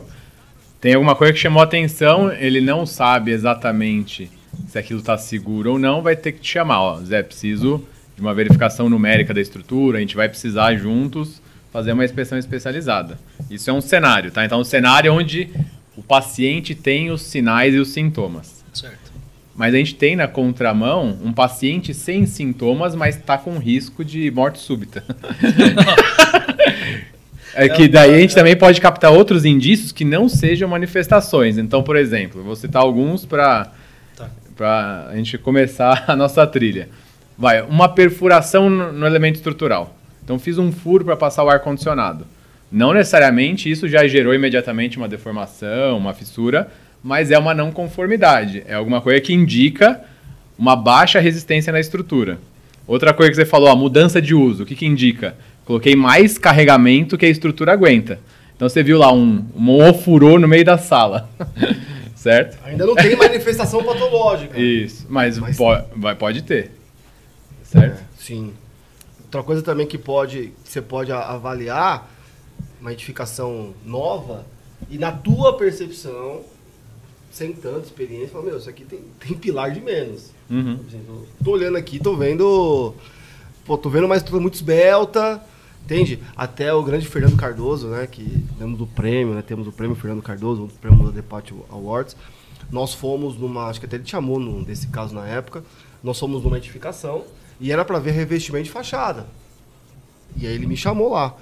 [0.79, 4.31] tem alguma coisa que chamou a atenção, ele não sabe exatamente
[4.67, 7.85] se aquilo está seguro ou não, vai ter que te chamar, ó, Zé, preciso
[8.15, 13.17] de uma verificação numérica da estrutura, a gente vai precisar juntos fazer uma inspeção especializada.
[13.49, 14.45] Isso é um cenário, tá?
[14.45, 15.49] Então, um cenário é onde
[15.95, 18.63] o paciente tem os sinais e os sintomas.
[18.73, 19.12] Certo.
[19.55, 24.31] Mas a gente tem na contramão um paciente sem sintomas, mas está com risco de
[24.31, 25.03] morte súbita.
[27.53, 31.57] é que daí a gente também pode captar outros indícios que não sejam manifestações.
[31.57, 33.71] Então, por exemplo, vou citar alguns para
[34.15, 35.07] tá.
[35.10, 36.89] a gente começar a nossa trilha.
[37.38, 39.97] Vai, uma perfuração no elemento estrutural.
[40.32, 42.26] Então fiz um furo para passar o ar condicionado.
[42.72, 46.72] Não necessariamente isso já gerou imediatamente uma deformação, uma fissura,
[47.04, 48.63] mas é uma não conformidade.
[48.65, 50.00] É alguma coisa que indica
[50.58, 52.39] uma baixa resistência na estrutura.
[52.88, 55.36] Outra coisa que você falou, a mudança de uso, o que, que indica?
[55.65, 58.17] Coloquei mais carregamento que a estrutura aguenta.
[58.56, 61.30] Então você viu lá um, um ofurô no meio da sala.
[62.15, 62.58] certo?
[62.63, 64.58] Ainda não tem manifestação patológica.
[64.58, 65.58] Isso, mas, mas...
[65.58, 66.72] Pode, vai, pode ter.
[67.65, 68.00] Certo?
[68.00, 68.54] É, sim.
[69.32, 72.12] Outra coisa também que pode, que você pode avaliar,
[72.82, 74.46] uma edificação nova,
[74.89, 76.41] e na tua percepção,
[77.32, 80.32] sem tanta experiência, fala, meu, isso aqui tem, tem pilar de menos.
[80.50, 80.78] Uhum.
[80.86, 82.94] Exemplo, tô olhando aqui, tô vendo.
[83.63, 85.41] Pô, tô vendo uma estrutura muito esbelta,
[85.86, 86.20] entende?
[86.36, 88.06] Até o grande Fernando Cardoso, né?
[88.08, 89.41] Que temos o prêmio, né?
[89.41, 92.17] Temos o prêmio Fernando Cardoso, o prêmio da Depart Awards.
[92.70, 93.67] Nós fomos numa.
[93.67, 95.63] Acho que até ele te chamou num, desse caso na época.
[96.04, 97.24] Nós fomos numa edificação
[97.62, 99.28] e era para ver revestimento de fachada.
[100.36, 101.38] E aí ele me chamou lá.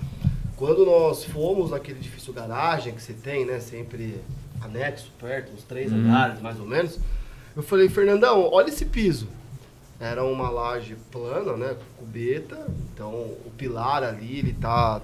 [0.58, 3.62] Quando nós fomos naquele edifício garagem que você tem, né?
[3.62, 4.20] Sempre
[4.60, 6.00] anexo, perto, uns três uhum.
[6.00, 7.00] andares mais ou menos.
[7.56, 9.30] Eu falei, Fernandão, olha esse piso.
[9.98, 11.78] Era uma laje plana, né?
[11.98, 12.68] Cubeta.
[12.94, 15.02] Então o pilar ali, ele tá.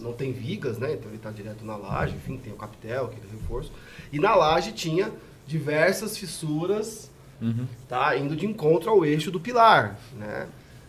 [0.00, 0.94] Não tem vigas, né?
[0.94, 3.70] Então ele tá direto na laje, enfim, tem o capitel, aquele reforço.
[4.12, 5.12] E na laje tinha
[5.46, 7.08] diversas fissuras
[7.42, 7.66] uhum.
[7.88, 8.16] tá?
[8.16, 10.48] Indo de encontro ao eixo do pilar, né?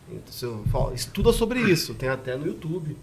[0.09, 2.95] Então, falo, estuda sobre isso, tem até no YouTube.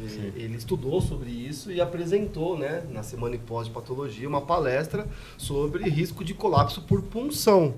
[0.00, 4.40] Ele, ele, estudou sobre isso e apresentou, né, na semana e pós de patologia, uma
[4.40, 7.74] palestra sobre risco de colapso por punção.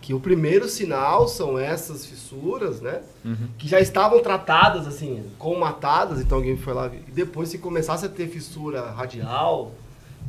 [0.00, 3.02] Que o primeiro sinal são essas fissuras, né?
[3.24, 3.48] Uhum.
[3.56, 6.90] Que já estavam tratadas, assim, comatadas, então alguém foi lá.
[7.06, 9.72] E depois, se começasse a ter fissura radial,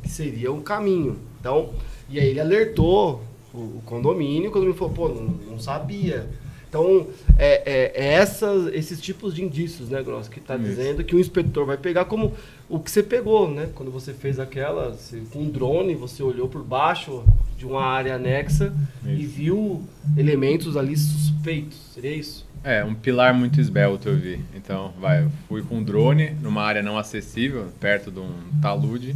[0.04, 1.18] que seria um caminho.
[1.40, 1.74] Então,
[2.08, 3.24] e aí ele alertou
[3.54, 6.28] o, o condomínio, o condomínio falou, pô, não, não sabia.
[6.74, 7.06] Então,
[7.38, 11.20] é, é, é essas, esses tipos de indícios, né, Gross, que está dizendo que o
[11.20, 12.34] inspetor vai pegar como
[12.68, 13.70] o que você pegou, né?
[13.76, 17.24] Quando você fez aquela, você, com um drone, você olhou por baixo
[17.56, 19.12] de uma área anexa isso.
[19.12, 19.84] e viu
[20.18, 21.78] elementos ali suspeitos.
[21.94, 22.44] Seria isso?
[22.64, 24.40] É, um pilar muito esbelto eu vi.
[24.56, 29.16] Então, vai, eu fui com um drone numa área não acessível, perto de um talude.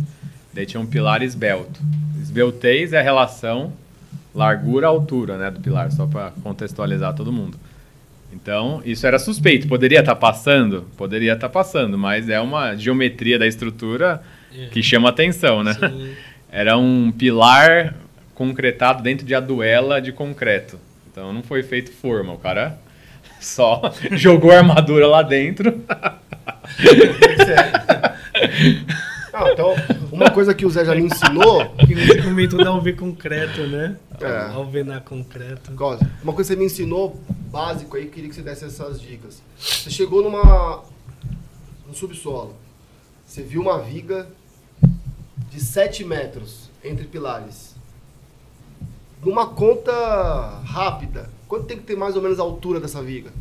[0.54, 1.82] Daí tinha um pilar esbelto.
[2.22, 3.74] Esbeltez é a relação
[4.38, 7.58] largura, altura, né, do pilar, só para contextualizar todo mundo.
[8.32, 9.68] Então, isso era suspeito.
[9.68, 10.86] Poderia estar tá passando?
[10.96, 14.22] Poderia estar tá passando, mas é uma geometria da estrutura
[14.56, 14.68] é.
[14.68, 15.74] que chama atenção, né?
[15.74, 16.14] Sim.
[16.50, 17.96] Era um pilar
[18.34, 20.80] concretado dentro de aduela de concreto.
[21.12, 22.34] Então, não foi feito forma.
[22.34, 22.78] O cara
[23.42, 25.82] só jogou a armadura lá dentro.
[29.34, 29.74] Ah, então,
[30.12, 31.70] uma coisa que o Zé já me ensinou.
[31.76, 33.98] Que você comentou da UV concreto, né?
[34.20, 34.50] É.
[34.54, 35.72] Alvenar concreto.
[35.72, 37.20] Uma coisa que você me ensinou
[37.52, 39.42] básico aí, queria que você desse essas dicas.
[39.58, 40.84] Você chegou numa.
[41.88, 42.56] no subsolo.
[43.26, 44.28] Você viu uma viga
[45.50, 47.76] de 7 metros entre pilares.
[49.24, 53.32] Numa conta rápida, quanto tem que ter mais ou menos a altura dessa viga?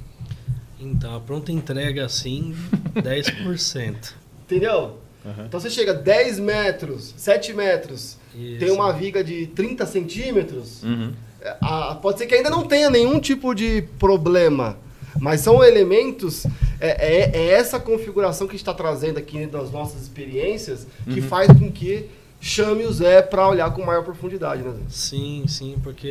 [0.80, 2.54] Então, a pronta entrega assim,
[2.94, 4.14] 10%.
[4.44, 4.98] Entendeu?
[5.26, 5.46] Uhum.
[5.46, 8.60] Então você chega 10 metros, 7 metros, Isso.
[8.60, 11.12] tem uma viga de 30 centímetros, uhum.
[11.60, 14.78] A, pode ser que ainda não tenha nenhum tipo de problema.
[15.18, 16.44] Mas são elementos,
[16.80, 21.28] é, é, é essa configuração que está trazendo aqui das nossas experiências que uhum.
[21.28, 22.06] faz com que
[22.40, 24.72] chame o Zé para olhar com maior profundidade, né?
[24.72, 24.80] Zé?
[24.88, 26.10] Sim, sim, porque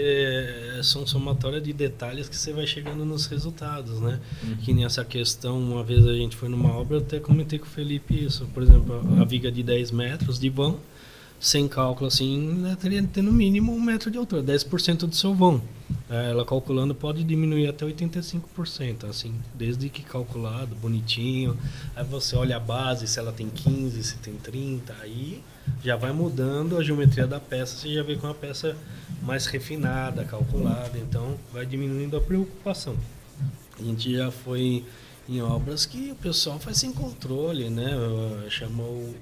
[0.83, 4.19] são somatória de detalhes que você vai chegando nos resultados, né?
[4.43, 4.57] Uhum.
[4.57, 7.69] Que nessa questão, uma vez a gente foi numa obra, eu até comentei com o
[7.69, 10.79] Felipe isso, por exemplo, a viga de 10 metros de vão,
[11.39, 15.15] sem cálculo assim, né, teria que ter no mínimo um metro de altura, 10% do
[15.15, 15.61] seu vão.
[16.09, 21.57] É, ela calculando pode diminuir até 85%, assim, desde que calculado, bonitinho.
[21.95, 25.41] Aí você olha a base, se ela tem 15, se tem 30, aí
[25.83, 28.77] já vai mudando a geometria da peça, você já vê com uma peça
[29.23, 32.95] mais refinada, calculada, então vai diminuindo a preocupação.
[33.79, 34.85] A gente já foi
[35.27, 37.91] em obras que o pessoal faz sem controle, né?
[38.49, 39.15] Chamou o,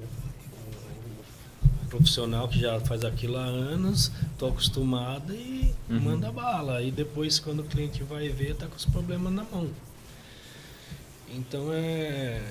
[1.94, 6.00] profissional que já faz aquilo há anos, estou acostumado e uhum.
[6.00, 6.82] manda bala.
[6.82, 9.70] E depois, quando o cliente vai ver, tá com os problemas na mão.
[11.30, 12.42] Então é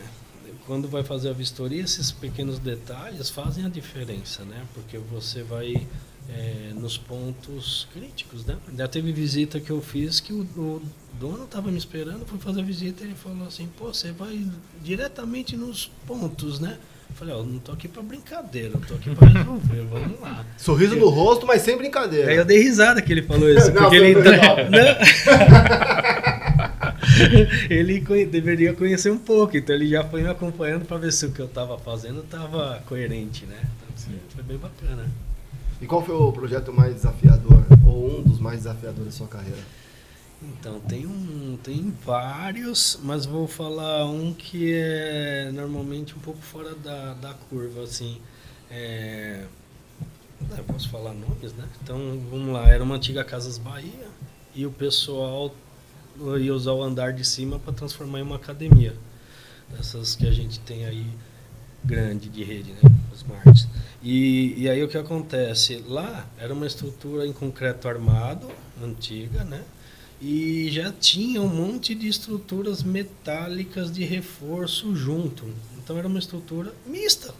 [0.66, 4.64] quando vai fazer a vistoria, esses pequenos detalhes fazem a diferença, né?
[4.74, 5.86] Porque você vai
[6.28, 8.56] é, nos pontos críticos, né?
[8.76, 10.82] Já teve visita que eu fiz que o, o
[11.18, 14.48] dono estava me esperando, fui fazer a visita e ele falou assim, pô, você vai
[14.82, 16.78] diretamente nos pontos, né?
[17.12, 20.18] Eu falei, ó, oh, não tô aqui pra brincadeira, eu tô aqui pra resolver, vamos
[20.18, 20.46] lá.
[20.56, 22.30] Sorriso no rosto, mas sem brincadeira.
[22.30, 24.14] Aí eu dei risada que ele falou isso, não, porque ele...
[24.14, 24.22] Não.
[27.68, 31.32] ele deveria conhecer um pouco, então ele já foi me acompanhando para ver se o
[31.32, 33.58] que eu estava fazendo estava coerente, né?
[33.60, 35.04] Então, assim, foi bem bacana.
[35.82, 37.62] E qual foi o projeto mais desafiador?
[37.84, 39.58] ou um dos mais desafiadores da sua carreira?
[40.42, 46.74] Então, tem, um, tem vários, mas vou falar um que é normalmente um pouco fora
[46.74, 48.20] da, da curva, assim.
[48.70, 49.44] É,
[50.56, 51.68] eu posso falar nomes, né?
[51.82, 51.98] Então,
[52.30, 52.68] vamos lá.
[52.68, 54.08] Era uma antiga Casas Bahia
[54.54, 55.54] e o pessoal
[56.40, 58.94] ia usar o andar de cima para transformar em uma academia.
[59.70, 61.06] Dessas que a gente tem aí
[61.84, 62.80] grande de rede, né?
[63.14, 63.68] Smart.
[64.02, 65.82] E, e aí o que acontece?
[65.86, 68.48] Lá era uma estrutura em concreto armado,
[68.82, 69.62] antiga, né?
[70.24, 75.44] E já tinha um monte de estruturas metálicas de reforço junto.
[75.82, 77.34] Então era uma estrutura mista,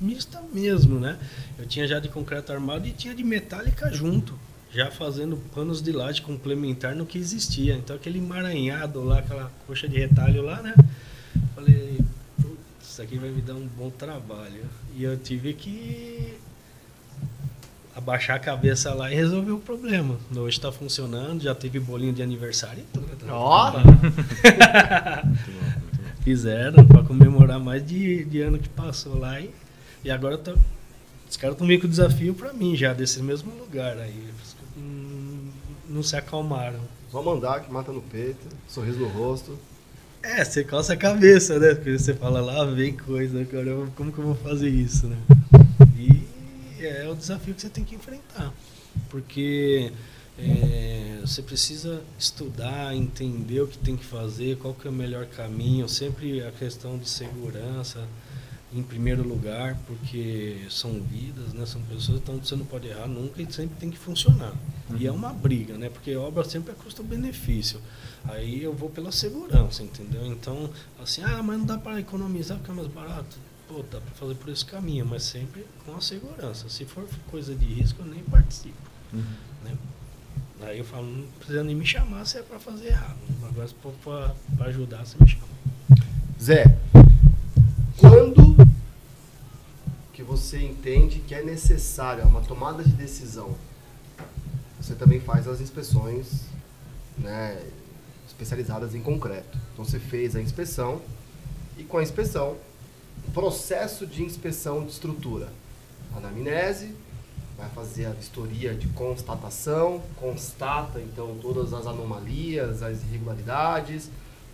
[0.00, 1.18] mista mesmo, né?
[1.58, 4.38] Eu tinha já de concreto armado e tinha de metálica junto,
[4.72, 7.74] já fazendo panos de laje complementar no que existia.
[7.74, 10.76] Então aquele emaranhado lá, aquela coxa de retalho lá, né?
[11.56, 11.98] Falei,
[12.80, 14.64] isso aqui vai me dar um bom trabalho.
[14.96, 16.34] E eu tive que
[17.98, 20.16] abaixar a cabeça lá e resolver o problema.
[20.34, 23.08] Hoje está funcionando, já teve bolinho de aniversário e tudo.
[23.28, 23.72] Ó!
[26.22, 29.50] Fizeram para comemorar mais de, de ano que passou lá e,
[30.04, 30.52] e agora tô,
[31.28, 34.28] os caras estão meio com o desafio para mim já, desse mesmo lugar aí.
[34.76, 35.48] Hum,
[35.88, 36.80] não se acalmaram.
[37.10, 39.58] Só mandar que mata no peito, sorriso no rosto.
[40.22, 41.74] É, você coça a cabeça, né?
[41.74, 45.16] Porque você fala lá, vem coisa, cara, como que eu vou fazer isso, né?
[46.78, 48.52] E é o desafio que você tem que enfrentar.
[49.10, 49.92] Porque
[50.38, 55.26] é, você precisa estudar, entender o que tem que fazer, qual que é o melhor
[55.26, 58.06] caminho, sempre a questão de segurança
[58.72, 63.40] em primeiro lugar, porque são vidas, né, são pessoas, então você não pode errar nunca
[63.40, 64.52] e sempre tem que funcionar.
[64.90, 64.96] Uhum.
[64.98, 67.80] E é uma briga, né, porque obra sempre é custo-benefício.
[68.24, 70.24] Aí eu vou pela segurança, entendeu?
[70.26, 70.70] Então,
[71.02, 73.38] assim, ah, mas não dá para economizar porque é mais barato.
[73.68, 76.68] Pô, dá para fazer por esse caminho, mas sempre com a segurança.
[76.70, 78.76] Se for coisa de risco, eu nem participo.
[79.12, 79.22] Uhum.
[79.62, 79.76] Né?
[80.62, 83.18] Aí eu falo, não precisa nem me chamar se é para fazer errado.
[83.46, 85.46] Agora, se for para ajudar, você me chama.
[86.40, 86.64] Zé,
[87.96, 88.56] quando
[90.12, 93.54] que você entende que é necessária uma tomada de decisão?
[94.80, 96.46] Você também faz as inspeções
[97.18, 97.60] né,
[98.26, 99.58] especializadas em concreto.
[99.72, 101.02] Então você fez a inspeção
[101.76, 102.56] e com a inspeção,
[103.32, 105.48] processo de inspeção de estrutura.
[106.16, 106.94] Anamnese,
[107.56, 114.10] vai fazer a vistoria de constatação, constata então todas as anomalias, as irregularidades,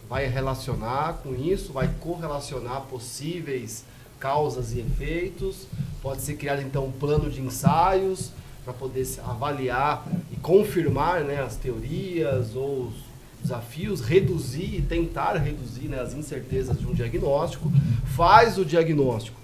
[0.08, 3.84] vai relacionar com isso, vai correlacionar possíveis
[4.18, 5.66] causas e efeitos,
[6.02, 8.30] pode ser criado então um plano de ensaios
[8.64, 12.94] para poder avaliar e confirmar né, as teorias ou os
[13.44, 17.70] desafios, reduzir e tentar reduzir né, as incertezas de um diagnóstico,
[18.16, 19.38] faz o diagnóstico.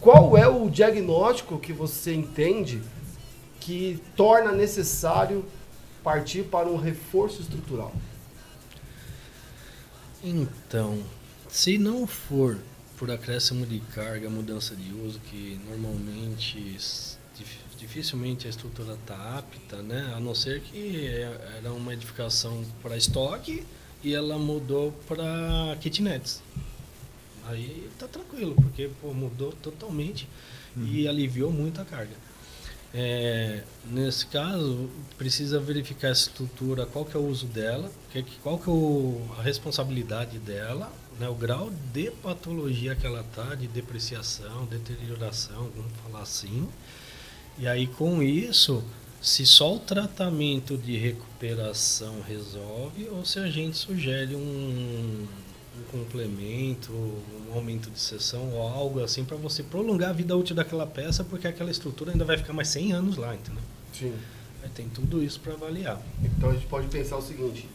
[0.00, 2.82] Qual é o diagnóstico que você entende
[3.60, 5.44] que torna necessário
[6.02, 7.92] partir para um reforço estrutural?
[10.24, 10.98] Então,
[11.48, 12.58] se não for
[12.96, 16.76] por acréscimo de carga, mudança de uso, que normalmente
[17.78, 20.12] dificilmente a estrutura está apta, né?
[20.14, 23.64] A não ser que é, era uma edificação para estoque
[24.02, 26.42] e ela mudou para kitnets.
[27.46, 30.28] Aí tá tranquilo, porque pô, mudou totalmente
[30.76, 30.86] uhum.
[30.86, 32.14] e aliviou muito a carga.
[32.92, 37.90] É, nesse caso, precisa verificar a estrutura, qual que é o uso dela,
[38.42, 43.54] qual que é o, a responsabilidade dela, né, o grau de patologia que ela está,
[43.54, 46.68] de depreciação, deterioração, vamos falar assim,
[47.60, 48.82] e aí com isso,
[49.20, 55.26] se só o tratamento de recuperação resolve ou se a gente sugere um,
[55.78, 60.56] um complemento, um aumento de sessão ou algo assim para você prolongar a vida útil
[60.56, 63.62] daquela peça, porque aquela estrutura ainda vai ficar mais 100 anos lá, entendeu?
[63.92, 64.14] Sim.
[64.62, 66.00] Aí tem tudo isso para avaliar.
[66.24, 67.68] Então a gente pode pensar o seguinte: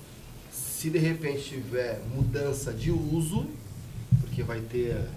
[0.52, 3.46] se de repente tiver mudança de uso,
[4.20, 5.08] porque vai ter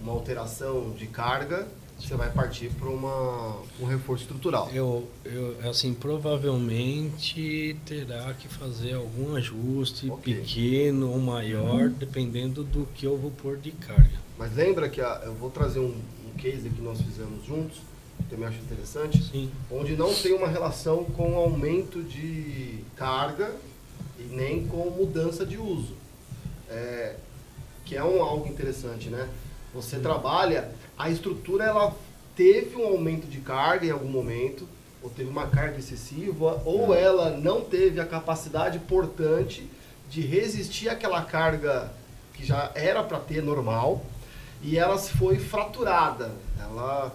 [0.00, 4.70] uma alteração de carga, você vai partir para um reforço estrutural.
[4.72, 10.34] Eu, eu, assim, provavelmente terá que fazer algum ajuste okay.
[10.34, 14.26] pequeno ou maior, dependendo do que eu vou pôr de carga.
[14.38, 15.94] Mas lembra que a, eu vou trazer um,
[16.26, 17.78] um case que nós fizemos juntos,
[18.18, 19.50] que também acho interessante, Sim.
[19.70, 23.54] onde não tem uma relação com aumento de carga
[24.18, 25.94] e nem com mudança de uso.
[26.68, 27.16] É,
[27.84, 29.28] que é um, algo interessante, né?
[29.74, 31.94] Você trabalha a estrutura ela
[32.34, 34.66] teve um aumento de carga em algum momento,
[35.02, 37.02] ou teve uma carga excessiva, ou é.
[37.02, 39.68] ela não teve a capacidade portante
[40.08, 41.90] de resistir àquela carga
[42.34, 44.04] que já era para ter normal,
[44.62, 46.32] e ela foi fraturada.
[46.60, 47.12] Ela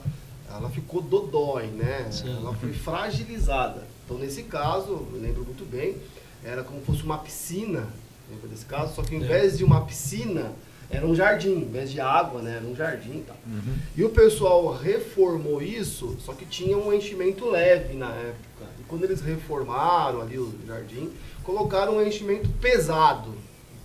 [0.50, 2.08] ela ficou dodói, né?
[2.12, 2.36] Sim.
[2.36, 3.88] Ela foi fragilizada.
[4.04, 5.96] Então, nesse caso, eu lembro muito bem,
[6.44, 7.88] era como se fosse uma piscina,
[8.30, 8.94] lembra desse caso?
[8.96, 9.26] Só que ao É.
[9.26, 10.52] invés de uma piscina,
[10.92, 12.58] era um jardim, em vez de água, né?
[12.58, 13.38] Era um jardim e tal.
[13.48, 13.76] Uhum.
[13.96, 18.66] E o pessoal reformou isso, só que tinha um enchimento leve na época.
[18.80, 21.10] E quando eles reformaram ali o jardim,
[21.44, 23.34] colocaram um enchimento pesado.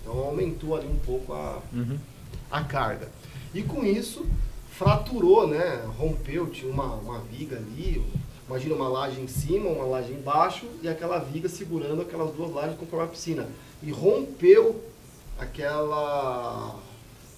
[0.01, 1.97] Então aumentou ali um pouco a, Uhum.
[2.51, 3.07] a carga.
[3.53, 4.25] E com isso,
[4.71, 5.81] fraturou, né?
[5.97, 8.03] Rompeu, tinha uma, uma viga ali.
[8.47, 12.77] Imagina uma laje em cima, uma laje embaixo e aquela viga segurando aquelas duas lajes
[12.77, 13.47] conforme a piscina.
[13.83, 14.81] E rompeu
[15.37, 16.75] aquela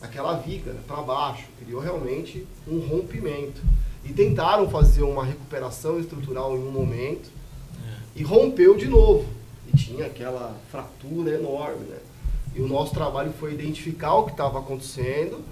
[0.02, 3.62] aquela viga para baixo, criou realmente um rompimento.
[4.04, 7.30] E tentaram fazer uma recuperação estrutural em um momento
[8.16, 9.26] e rompeu de novo.
[9.72, 11.98] E tinha aquela fratura enorme, né?
[12.56, 15.44] E o nosso trabalho foi identificar o que estava acontecendo.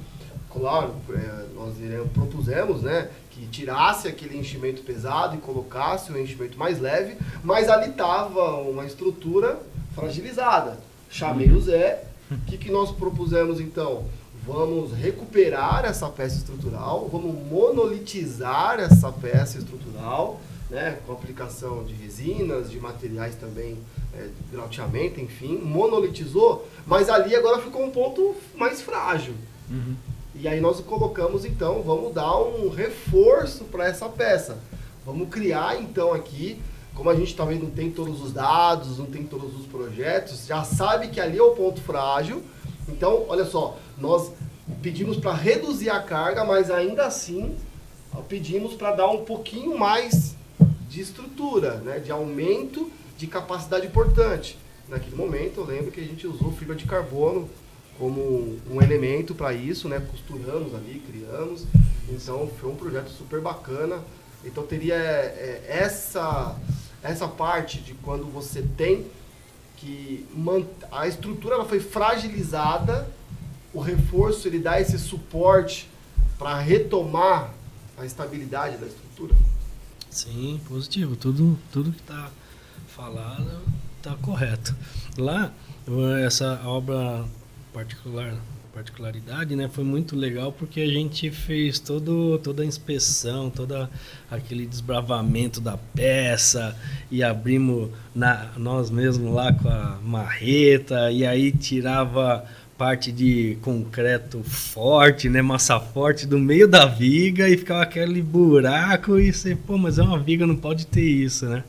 [0.51, 6.57] Claro, é, nós iremos- propusemos, né, que tirasse aquele enchimento pesado e colocasse o enchimento
[6.57, 9.59] mais leve, mas ali estava uma estrutura
[9.93, 10.79] fragilizada.
[11.09, 12.03] Chamei o Zé.
[12.31, 14.05] O que, que nós propusemos então?
[14.47, 20.39] Vamos recuperar essa peça estrutural, vamos monolitizar essa peça estrutural,
[20.69, 23.77] né, com aplicação de resinas, de materiais também,
[24.17, 29.33] é, de grauteamento, enfim, monolitizou, mas ali agora ficou um ponto mais frágil.
[29.69, 29.95] Uhum.
[30.33, 34.57] E aí nós colocamos então, vamos dar um reforço para essa peça.
[35.05, 36.57] Vamos criar então aqui,
[36.95, 40.63] como a gente talvez não tem todos os dados, não tem todos os projetos, já
[40.63, 42.41] sabe que ali é o ponto frágil.
[42.87, 44.31] Então, olha só, nós
[44.81, 47.55] pedimos para reduzir a carga, mas ainda assim
[48.27, 50.35] pedimos para dar um pouquinho mais
[50.89, 54.57] de estrutura, né, de aumento de capacidade portante.
[54.87, 57.49] Naquele momento, eu lembro que a gente usou fibra de carbono
[57.97, 59.99] como um elemento para isso, né?
[59.99, 61.65] Costuramos ali, criamos.
[62.09, 63.99] Então foi um projeto super bacana.
[64.45, 66.55] Então teria é, essa
[67.03, 69.05] essa parte de quando você tem
[69.77, 70.25] que
[70.91, 73.09] a estrutura ela foi fragilizada,
[73.73, 75.89] o reforço ele dá esse suporte
[76.37, 77.53] para retomar
[77.97, 79.35] a estabilidade da estrutura.
[80.09, 81.15] Sim, positivo.
[81.15, 82.29] Tudo, tudo que está
[82.87, 83.61] falado
[83.97, 84.75] está correto.
[85.17, 85.51] Lá,
[86.25, 87.25] essa obra
[87.73, 88.35] particular,
[88.77, 93.89] particularidade, né, foi muito legal porque a gente fez todo, toda a inspeção, todo
[94.29, 96.77] aquele desbravamento da peça
[97.09, 102.45] e abrimos na, nós mesmos lá com a marreta e aí tirava
[102.77, 109.17] parte de concreto forte, né, massa forte do meio da viga e ficava aquele buraco
[109.17, 111.63] e você, pô, mas é uma viga, não pode ter isso, né?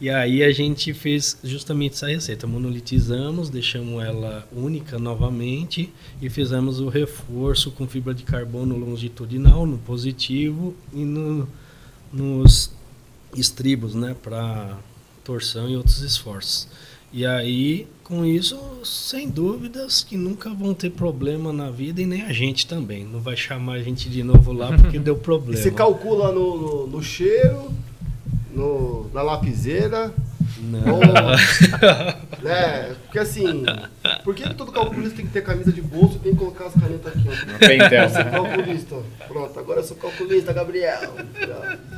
[0.00, 5.92] E aí a gente fez justamente essa receita, monolitizamos, deixamos ela única novamente
[6.22, 11.48] e fizemos o reforço com fibra de carbono longitudinal no positivo e no,
[12.12, 12.70] nos
[13.36, 14.78] estribos, né, para
[15.24, 16.68] torção e outros esforços.
[17.12, 22.22] E aí, com isso, sem dúvidas que nunca vão ter problema na vida e nem
[22.22, 23.04] a gente também.
[23.04, 25.60] Não vai chamar a gente de novo lá porque deu E problema.
[25.60, 27.72] você calcula no, no, no cheiro,
[28.58, 30.12] no, na lapiseira,
[30.58, 30.94] Não.
[30.94, 31.00] ou,
[32.42, 32.94] né?
[33.04, 33.64] Porque assim,
[34.24, 36.74] por que todo calculista tem que ter camisa de bolso e tem que colocar as
[36.74, 37.28] canetas aqui?
[37.28, 37.58] ó?
[37.58, 38.02] Pentel.
[38.02, 38.96] Eu sou calculista.
[39.28, 41.14] Pronto, agora eu sou calculista, Gabriel.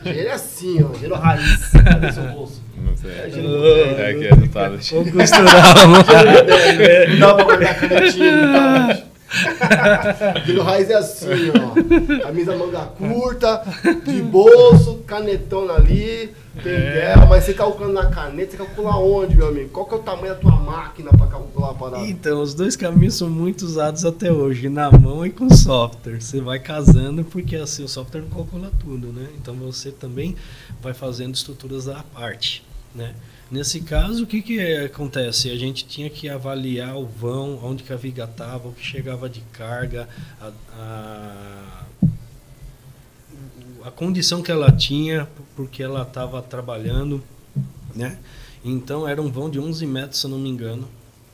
[0.05, 0.93] Gênero é assim, ó.
[0.95, 1.71] Gênero raiz.
[1.71, 2.63] Cadê seu bolso?
[2.77, 3.11] Não sei.
[3.11, 4.95] É, gênero É aqui é do tablet.
[4.95, 5.99] Vamos costurar, vamos.
[7.19, 9.10] Não dá pra guardar canetinha no tablet.
[10.45, 12.23] Gênero raiz é assim, ó.
[12.23, 13.63] Camisa manga curta,
[14.05, 17.27] de bolso, canetona ali, pentel.
[17.29, 19.71] Mas você calculando na caneta, você calcula onde, meu amigo?
[19.71, 22.07] Qual que é o tamanho da tua máquina pra calcular a parada?
[22.07, 26.21] Então, os dois caminhos são muito usados até hoje, na mão e com software.
[26.21, 29.29] Você vai casando porque assim o software não calcula tudo, né?
[29.41, 30.37] Então você também
[30.83, 32.65] vai fazendo estruturas à parte,
[32.95, 33.15] né?
[33.51, 35.51] Nesse caso, o que, que acontece?
[35.51, 39.29] A gente tinha que avaliar o vão, onde que a viga estava, o que chegava
[39.29, 40.09] de carga,
[40.41, 41.85] a, a,
[43.85, 47.21] a condição que ela tinha, porque ela estava trabalhando,
[47.95, 48.19] né?
[48.65, 50.87] Então era um vão de 11 metros, se eu não me engano,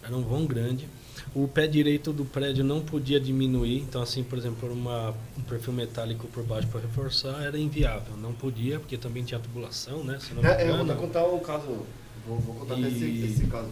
[0.02, 0.88] era um vão grande.
[1.34, 5.74] O pé direito do prédio não podia diminuir, então assim, por exemplo, uma, um perfil
[5.74, 10.18] metálico por baixo para reforçar era inviável, não podia, porque também tinha tubulação, né?
[10.18, 10.98] Se não me É, é, eu vou engano.
[10.98, 11.84] contar um caso.
[12.26, 13.68] Vou, vou contar até esse, E- esse caso,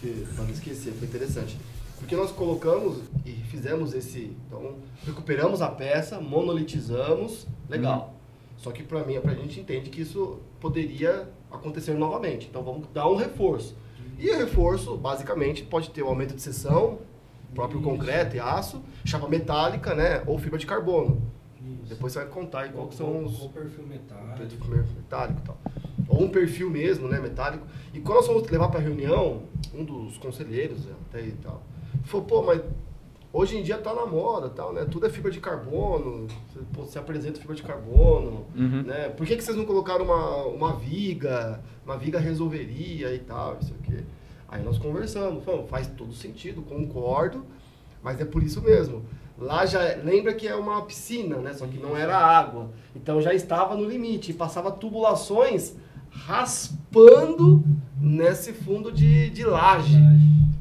[0.00, 1.56] que, pra não esquecer, foi interessante.
[1.98, 4.36] Porque nós colocamos e fizemos esse.
[4.46, 4.74] Então,
[5.06, 8.14] recuperamos a peça, monolitizamos, legal.
[8.58, 12.46] Só que pra mim, pra gente entende que isso poderia acontecer novamente.
[12.50, 13.74] Então vamos dar um reforço.
[14.18, 16.98] E o reforço, basicamente, pode ter o aumento de seção,
[17.54, 17.88] próprio Isso.
[17.88, 20.22] concreto e aço, chapa metálica, né?
[20.26, 21.20] Ou fibra de carbono.
[21.62, 21.88] Isso.
[21.88, 23.40] Depois você vai contar aí qual são os.
[23.42, 24.36] Ou perfil metálico.
[24.36, 25.58] Perfil metálico e tal.
[26.08, 27.66] Ou um perfil mesmo, né, metálico.
[27.96, 29.40] E quando nós fomos levar para reunião,
[29.74, 31.62] um dos conselheiros até e tal,
[32.04, 32.60] falou, pô, mas
[33.32, 34.84] hoje em dia tá na moda, tal, né?
[34.84, 36.26] Tudo é fibra de carbono,
[36.74, 38.82] você, apresenta fibra de carbono, uhum.
[38.82, 39.08] né?
[39.08, 41.62] Por que, que vocês não colocaram uma, uma viga?
[41.86, 44.04] Uma viga resolveria e tal, isso aqui.
[44.46, 47.46] Aí nós conversamos, falamos, faz todo sentido, concordo,
[48.02, 49.06] mas é por isso mesmo.
[49.38, 51.54] Lá já lembra que é uma piscina, né?
[51.54, 52.70] Só que não era água.
[52.94, 55.76] Então já estava no limite, passava tubulações
[56.24, 57.64] raspando
[58.00, 59.98] nesse fundo de, de laje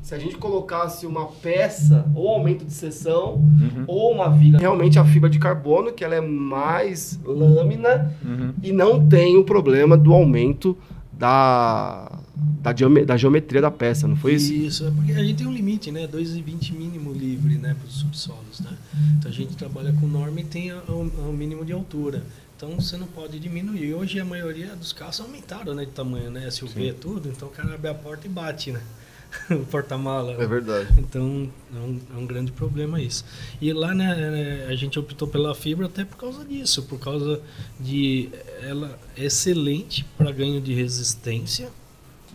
[0.05, 3.85] se a gente colocasse uma peça, ou aumento de seção, uhum.
[3.87, 8.53] ou uma viga, realmente a fibra de carbono, que ela é mais lâmina uhum.
[8.61, 10.77] e não tem o problema do aumento
[11.11, 12.19] da,
[12.61, 12.71] da,
[13.03, 14.53] da, geometria da peça, não foi isso?
[14.53, 16.07] Isso, é porque a gente tem um limite, né?
[16.07, 18.59] 2,20 mínimo livre né, para os subsolos.
[18.59, 18.77] Né?
[19.17, 22.21] Então a gente trabalha com norma e tem o mínimo de altura.
[22.65, 23.93] Então você não pode diminuir.
[23.93, 26.49] Hoje a maioria dos carros aumentaram né, de tamanho, né?
[26.49, 28.81] SUV é tudo, então o cara abre a porta e bate, né?
[29.51, 30.33] o porta-mala.
[30.41, 30.89] É verdade.
[30.97, 33.23] Então é um, é um, grande problema isso.
[33.61, 37.39] E lá né, a gente optou pela fibra até por causa disso, por causa
[37.79, 38.29] de
[38.63, 41.69] ela é excelente para ganho de resistência.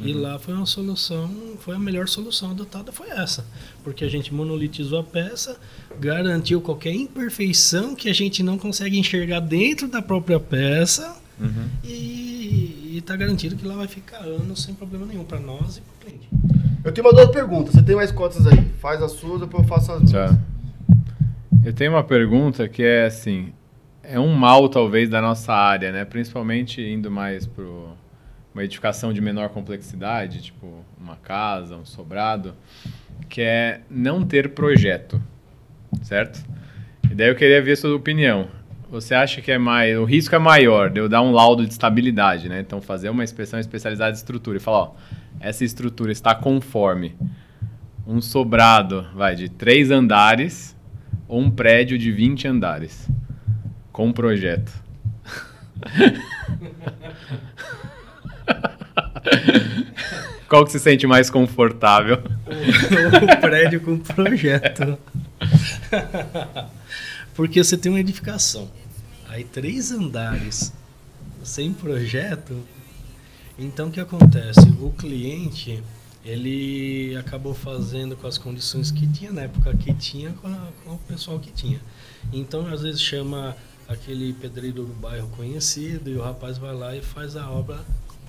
[0.01, 0.07] Uhum.
[0.09, 3.45] E lá foi uma solução, foi a melhor solução adotada foi essa,
[3.85, 5.59] porque a gente monolitizou a peça,
[6.01, 11.69] garantiu qualquer imperfeição que a gente não consegue enxergar dentro da própria peça uhum.
[11.85, 15.93] e está garantido que lá vai ficar anos sem problema nenhum para nós e para
[15.95, 16.29] o cliente.
[16.83, 17.75] Eu tenho uma duas perguntas.
[17.75, 18.65] Você tem mais quantas aí?
[18.79, 20.39] Faz as suas, depois eu faço as minhas.
[21.63, 23.53] Eu tenho uma pergunta que é assim,
[24.03, 26.05] é um mal talvez da nossa área, né?
[26.05, 27.65] Principalmente indo mais para
[28.55, 32.55] uma edificação de menor complexidade, tipo uma casa, um sobrado,
[33.29, 35.23] que é não ter projeto,
[36.03, 36.45] certo?
[37.11, 38.49] E daí eu queria ver a sua opinião.
[38.91, 41.73] Você acha que é mais, o risco é maior de eu dar um laudo de
[41.73, 42.61] estabilidade, né?
[42.61, 44.95] Então fazer uma inspeção especializada de estrutura e falar, ó,
[45.39, 47.15] essa estrutura está conforme
[48.07, 50.77] um sobrado, vai, de três andares
[51.29, 53.09] ou um prédio de 20 andares
[53.93, 54.73] com projeto.
[60.49, 62.23] Qual que se sente mais confortável?
[62.47, 64.99] O, o prédio com projeto.
[67.35, 68.69] Porque você tem uma edificação.
[69.29, 70.73] Aí três andares
[71.45, 72.61] sem projeto,
[73.59, 74.61] então o que acontece?
[74.81, 75.83] O cliente
[76.25, 80.95] ele acabou fazendo com as condições que tinha na época que tinha com, a, com
[80.95, 81.81] o pessoal que tinha.
[82.33, 83.57] Então às vezes chama
[83.89, 87.79] aquele pedreiro do bairro conhecido e o rapaz vai lá e faz a obra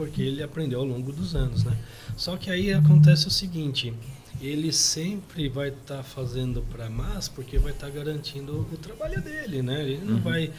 [0.02, 1.78] porque ele aprendeu ao longo dos anos, né?
[2.18, 3.94] Só que aí acontece o seguinte,
[4.42, 9.22] ele sempre vai estar tá fazendo para mais porque vai estar tá garantindo o trabalho
[9.22, 9.84] dele, né?
[9.84, 10.22] Ele não uhum.
[10.22, 10.52] vai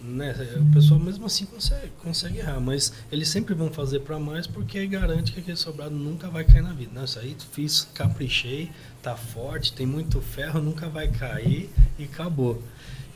[0.00, 4.46] né, o pessoal mesmo assim consegue, consegue errar, mas eles sempre vão fazer para mais
[4.46, 6.92] porque garante que aquele sobrado nunca vai cair na vida.
[6.94, 8.70] Não, isso aí fiz, caprichei,
[9.02, 11.68] tá forte, tem muito ferro, nunca vai cair
[11.98, 12.62] e acabou.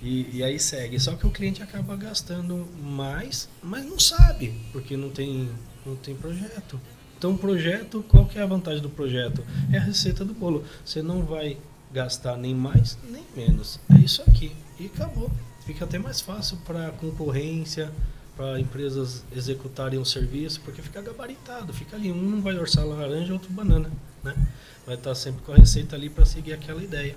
[0.05, 1.01] E, e, aí segue.
[1.01, 5.49] Só que o cliente acaba gastando mais, mas não sabe, porque não tem,
[5.85, 6.79] não tem projeto.
[7.17, 9.43] Então, o projeto, qual que é a vantagem do projeto?
[9.73, 10.63] É a receita do bolo.
[10.85, 11.57] Você não vai
[11.91, 13.81] gastar nem mais, nem menos.
[13.91, 14.53] É isso aqui.
[14.79, 15.31] E acabou
[15.65, 17.91] fica até mais fácil para concorrência,
[18.37, 23.51] para empresas executarem um serviço, porque fica gabaritado, fica ali, um vai orçar laranja, outro
[23.51, 23.91] banana,
[24.23, 24.35] né?
[24.87, 27.17] Vai estar sempre com a receita ali para seguir aquela ideia.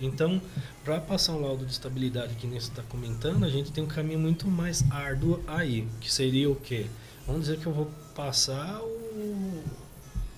[0.00, 0.40] Então,
[0.84, 3.88] para passar um laudo de estabilidade que nem você está comentando, a gente tem um
[3.88, 6.86] caminho muito mais árduo aí, que seria o quê?
[7.26, 9.62] Vamos dizer que eu vou passar o...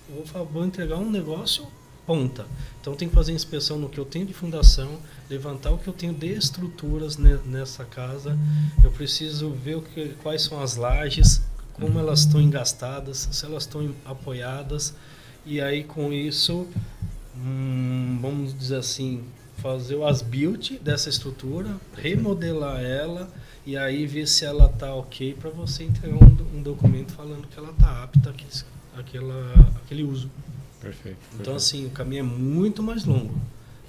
[0.09, 1.67] Vou, vou entregar um negócio
[2.09, 2.47] ponta.
[2.81, 4.97] Então tem que fazer inspeção no que eu tenho de fundação,
[5.29, 8.35] levantar o que eu tenho de estruturas nessa casa.
[8.83, 11.39] Eu preciso ver que, quais são as lajes,
[11.73, 14.95] como elas estão engastadas, se elas estão apoiadas.
[15.45, 16.67] E aí com isso,
[17.37, 19.23] hum, vamos dizer assim,
[19.61, 23.29] fazer o as-built dessa estrutura, remodelar ela
[23.65, 27.59] e aí ver se ela está ok para você entregar um, um, documento falando que
[27.59, 28.33] ela está apta
[28.97, 29.53] àquela,
[29.83, 30.29] àquele uso.
[30.81, 31.17] Perfeito.
[31.39, 33.39] Então, assim, o caminho é muito mais longo,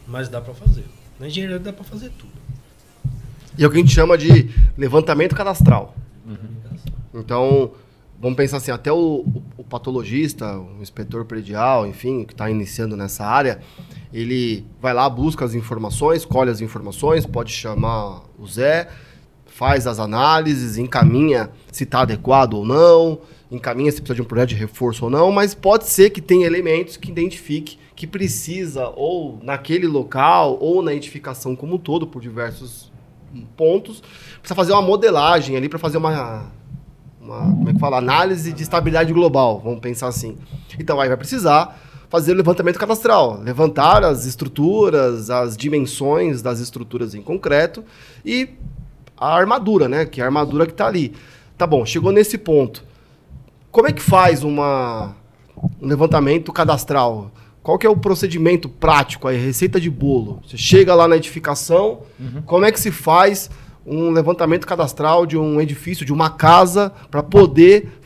[0.07, 0.85] mas dá para fazer.
[1.19, 2.33] Na engenharia dá para fazer tudo.
[3.57, 5.95] E é o que a gente chama de levantamento cadastral.
[6.27, 7.21] Uhum.
[7.21, 7.73] Então,
[8.21, 9.25] vamos pensar assim, até o,
[9.57, 13.61] o, patologista, o inspetor predial, enfim, que está iniciando nessa área,
[14.13, 18.89] ele vai lá, busca as informações, colhe as informações, pode chamar o Zé,
[19.47, 24.51] faz as análises, encaminha se está adequado ou não, encaminha se precisa de um projeto
[24.51, 29.39] de reforço ou não, mas pode ser que tenha elementos que identifique que precisa ou
[29.43, 32.91] naquele local ou na edificação como um todo por diversos
[33.57, 34.01] pontos,
[34.39, 36.51] precisa fazer uma modelagem ali para fazer uma,
[37.21, 40.39] uma, como é que fala, análise de estabilidade global, vamos pensar assim.
[40.79, 47.15] Então aí vai precisar fazer o levantamento cadastral, levantar as estruturas, as dimensões das estruturas
[47.15, 47.85] em concreto
[48.25, 48.51] e
[49.17, 51.15] a armadura, né, que é a armadura que está ali.
[51.57, 52.83] Tá bom, chegou nesse ponto.
[53.71, 55.15] Como é que faz uma,
[55.81, 57.31] um levantamento cadastral?
[57.63, 60.41] Qual que é o procedimento prático aí, receita de bolo?
[60.45, 62.43] Você chega lá na edificação, uhum.
[62.47, 63.51] como é que se faz
[63.85, 68.01] um levantamento cadastral de um edifício, de uma casa, para poder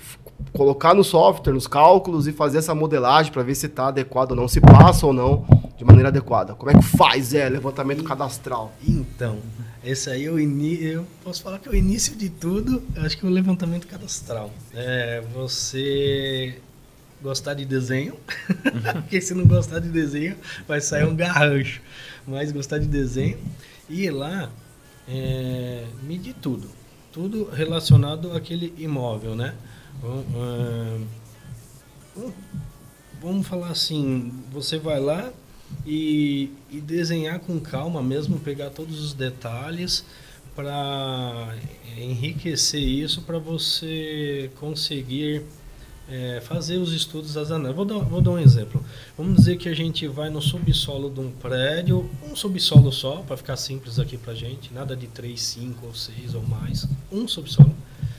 [0.53, 4.37] colocar no software, nos cálculos e fazer essa modelagem para ver se está adequado ou
[4.37, 5.45] não, se passa ou não
[5.77, 6.55] de maneira adequada.
[6.55, 8.72] Como é que faz, é, levantamento cadastral?
[8.87, 9.39] Então,
[9.83, 13.18] esse aí é o início, eu posso falar que é o início de tudo, acho
[13.18, 14.51] que é o levantamento cadastral.
[14.72, 16.57] É, você
[17.20, 18.14] gostar de desenho,
[18.93, 20.37] porque se não gostar de desenho,
[20.68, 21.81] vai sair um garrancho.
[22.27, 23.39] Mas gostar de desenho
[23.89, 24.51] e ir lá
[25.09, 26.68] é, medir tudo.
[27.12, 29.55] Tudo relacionado àquele imóvel, né?
[33.20, 35.32] Vamos falar assim, você vai lá
[35.86, 40.05] e, e desenhar com calma mesmo, pegar todos os detalhes
[40.55, 41.55] para
[41.96, 45.42] enriquecer isso para você conseguir
[46.09, 47.76] é, fazer os estudos das análises.
[47.76, 48.84] Vou dar, vou dar um exemplo.
[49.16, 53.36] Vamos dizer que a gente vai no subsolo de um prédio, um subsolo só, para
[53.36, 57.74] ficar simples aqui para gente, nada de 3, 5 ou 6 ou mais, um subsolo.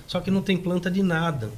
[0.07, 1.49] Só que não tem planta de nada.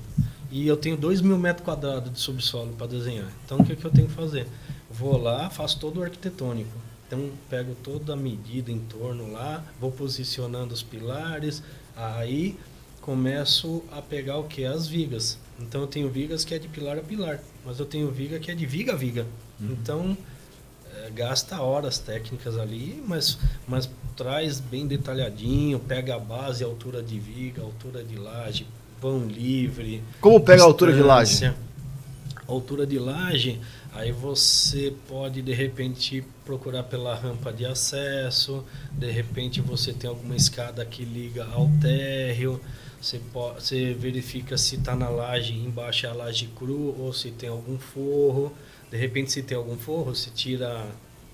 [0.49, 3.29] E eu tenho 2 mil metros quadrados de subsolo para desenhar.
[3.45, 4.47] Então o que, que eu tenho que fazer?
[4.89, 6.71] Vou lá, faço todo o arquitetônico.
[7.05, 11.63] Então pego toda a medida em torno lá, vou posicionando os pilares,
[11.95, 12.57] aí
[13.07, 14.65] começo a pegar o que?
[14.65, 15.39] As vigas.
[15.61, 18.51] Então eu tenho vigas que é de pilar a pilar, mas eu tenho viga que
[18.51, 19.25] é de viga a viga.
[19.61, 19.69] Uhum.
[19.71, 20.17] Então
[20.93, 27.01] é, gasta horas técnicas ali, mas, mas traz bem detalhadinho, pega a base, a altura
[27.01, 28.67] de viga, a altura de laje,
[29.01, 30.03] vão livre.
[30.19, 31.53] Como pega a altura de laje?
[32.45, 33.61] Altura de laje,
[33.97, 40.35] aí você pode de repente procurar pela rampa de acesso, de repente você tem alguma
[40.35, 42.61] escada que liga ao térreo,
[43.01, 47.31] você, pode, você verifica se está na laje, embaixo é a laje cru ou se
[47.31, 48.53] tem algum forro.
[48.91, 50.85] De repente, se tem algum forro, você tira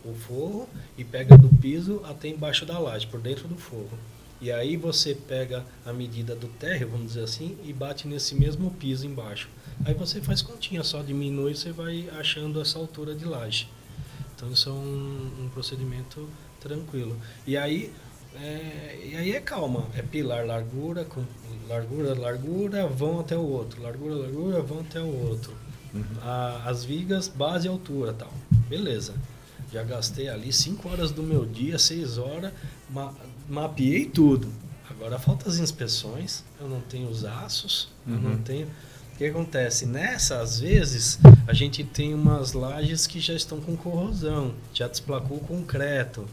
[0.03, 3.97] o forro e pega do piso até embaixo da laje, por dentro do forro.
[4.41, 8.71] E aí você pega a medida do térreo, vamos dizer assim, e bate nesse mesmo
[8.71, 9.49] piso embaixo.
[9.85, 13.67] Aí você faz continha, só diminui e você vai achando essa altura de laje.
[14.35, 16.27] Então isso é um, um procedimento
[16.59, 17.17] tranquilo.
[17.45, 17.93] E aí,
[18.35, 21.23] é, e aí é calma, é pilar, largura, com
[21.67, 25.53] largura, largura, vão até o outro, largura, largura, vão até o outro.
[25.93, 26.03] Uhum.
[26.21, 28.33] A, as vigas, base e altura tal.
[28.67, 29.13] Beleza.
[29.71, 32.51] Já gastei ali 5 horas do meu dia, 6 horas,
[32.89, 33.13] ma
[33.49, 34.47] mapeei tudo.
[34.89, 38.13] Agora falta as inspeções, eu não tenho os aços, uhum.
[38.13, 38.41] eu não uhum.
[38.43, 38.67] tenho.
[39.13, 39.85] O que acontece?
[39.85, 45.37] Nessa, às vezes, a gente tem umas lajes que já estão com corrosão, já desplacou
[45.37, 46.25] o concreto.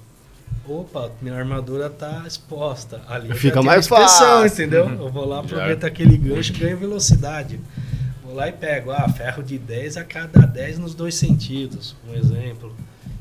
[0.66, 3.02] Opa, minha armadura está exposta.
[3.06, 4.46] Ali Fica mais fácil.
[4.46, 4.86] entendeu?
[4.86, 5.04] Uhum.
[5.04, 7.60] Eu vou lá, aproveito aquele gancho e ganho velocidade.
[8.24, 12.14] Vou lá e pego, ah, ferro de 10 a cada 10 nos dois sentidos, um
[12.14, 12.74] exemplo.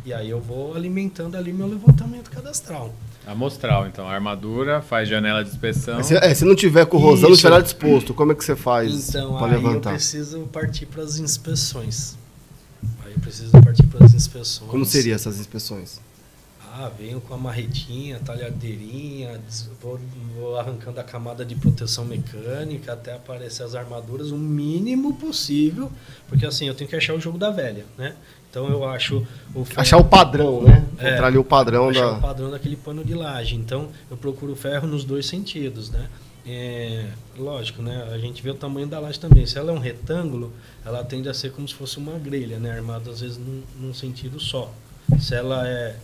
[0.05, 2.93] E aí eu vou alimentando ali meu levantamento cadastral.
[3.25, 4.07] Amostral, então.
[4.07, 6.01] A armadura faz janela de inspeção.
[6.03, 7.43] Se, é, se não tiver corrosão, Isso.
[7.43, 9.91] não tiver disposto, como é que você faz então, para levantar?
[9.91, 12.17] eu preciso partir para as inspeções.
[13.05, 14.69] Aí eu preciso partir para as inspeções.
[14.69, 15.99] Como seriam essas inspeções?
[16.81, 19.37] Ah, venho com a marretinha, talhadeirinha,
[19.81, 19.99] vou,
[20.33, 25.91] vou, arrancando a camada de proteção mecânica até aparecer as armaduras o mínimo possível,
[26.29, 28.15] porque assim, eu tenho que achar o jogo da velha, né?
[28.49, 30.87] Então eu acho o ferro, achar o padrão, né?
[30.97, 33.57] É, Encontrar ali o padrão achar da o padrão daquele pano de laje.
[33.57, 36.07] Então eu procuro ferro nos dois sentidos, né?
[36.47, 37.07] É,
[37.37, 38.07] lógico, né?
[38.13, 39.45] A gente vê o tamanho da laje também.
[39.45, 40.53] Se ela é um retângulo,
[40.85, 42.71] ela tende a ser como se fosse uma grelha, né?
[42.71, 44.71] Armada às vezes num, num sentido só.
[45.19, 45.97] Se ela é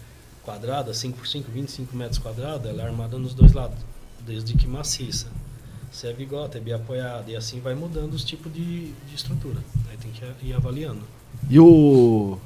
[0.46, 3.80] quadrada, 5 por 5, 25 metros quadrados, ela é armada nos dois lados,
[4.26, 5.28] desde que maciça.
[5.92, 9.60] Se é bigota, é biapoiada, e assim vai mudando os tipos de, de estrutura.
[9.90, 11.04] Aí tem que ir avaliando.
[11.50, 12.38] E o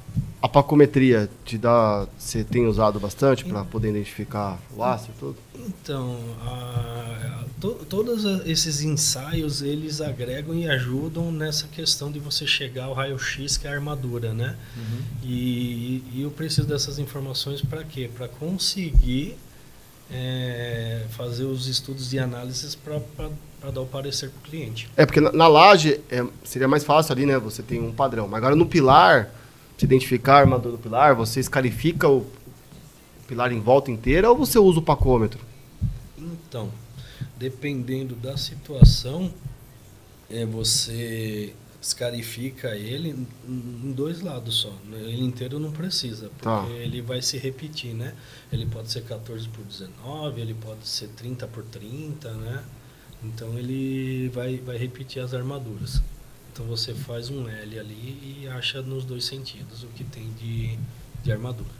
[0.42, 5.36] a pacometria te dá, você tem usado bastante para poder identificar o aço e tudo?
[5.54, 12.84] Então, a, to, todos esses ensaios eles agregam e ajudam nessa questão de você chegar
[12.84, 14.56] ao raio-x que é a armadura, né?
[14.74, 15.00] Uhum.
[15.22, 18.08] E, e, eu preciso dessas informações para quê?
[18.12, 19.36] Para conseguir
[20.12, 23.00] é, fazer os estudos de análises para
[23.70, 24.88] dar o parecer para o cliente.
[24.96, 27.38] É, porque na, na laje é, seria mais fácil ali, né?
[27.38, 28.26] Você tem um padrão.
[28.26, 29.32] Mas agora no pilar,
[29.78, 32.26] se identificar a armadura do pilar, você escarifica o,
[33.30, 35.40] pilar em volta inteira ou você usa o pacômetro?
[36.18, 36.68] Então,
[37.38, 39.32] dependendo da situação,
[40.28, 44.72] é, você escarifica ele em dois lados só.
[44.84, 44.98] Né?
[45.00, 46.66] Ele inteiro não precisa, porque tá.
[46.76, 48.14] ele vai se repetir, né?
[48.52, 52.64] Ele pode ser 14 por 19, ele pode ser 30 por 30, né?
[53.22, 56.02] Então ele vai, vai repetir as armaduras.
[56.52, 60.78] Então você faz um L ali e acha nos dois sentidos o que tem de,
[61.22, 61.70] de armadura.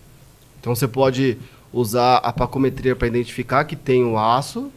[0.60, 1.38] Então você pode
[1.72, 4.70] usar a pacometria para identificar que tem o aço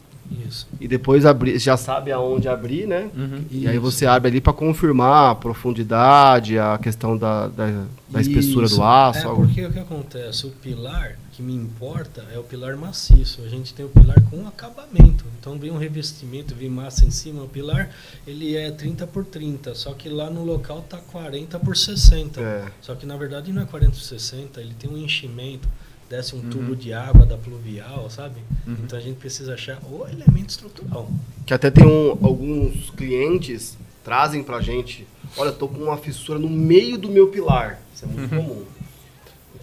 [0.47, 0.67] isso.
[0.79, 3.09] E depois abrir, já sabe aonde abrir, né?
[3.15, 3.45] Uhum.
[3.51, 8.67] E aí você abre ali para confirmar a profundidade, a questão da, da, da espessura
[8.67, 9.19] do aço.
[9.19, 9.45] É algo.
[9.45, 10.45] porque o que acontece?
[10.45, 13.41] O pilar que me importa é o pilar maciço.
[13.43, 15.25] A gente tem o pilar com acabamento.
[15.39, 17.43] Então vem um revestimento, vem massa em cima.
[17.43, 17.89] O pilar
[18.25, 22.39] ele é 30 por 30, só que lá no local tá 40 por 60.
[22.39, 22.65] É.
[22.81, 25.67] Só que na verdade não é 40 por 60, ele tem um enchimento
[26.13, 26.49] desce um uhum.
[26.49, 28.39] tubo de água da pluvial, sabe?
[28.67, 28.77] Uhum.
[28.83, 31.09] Então a gente precisa achar o elemento estrutural.
[31.43, 36.37] Que até tem um, alguns clientes trazem pra gente, olha, eu tô com uma fissura
[36.37, 37.79] no meio do meu pilar.
[37.95, 38.43] Isso é muito uhum.
[38.43, 38.63] comum.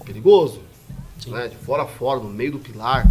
[0.01, 0.61] É perigoso.
[1.29, 1.47] Né?
[1.47, 3.07] De fora a fora, no meio do pilar.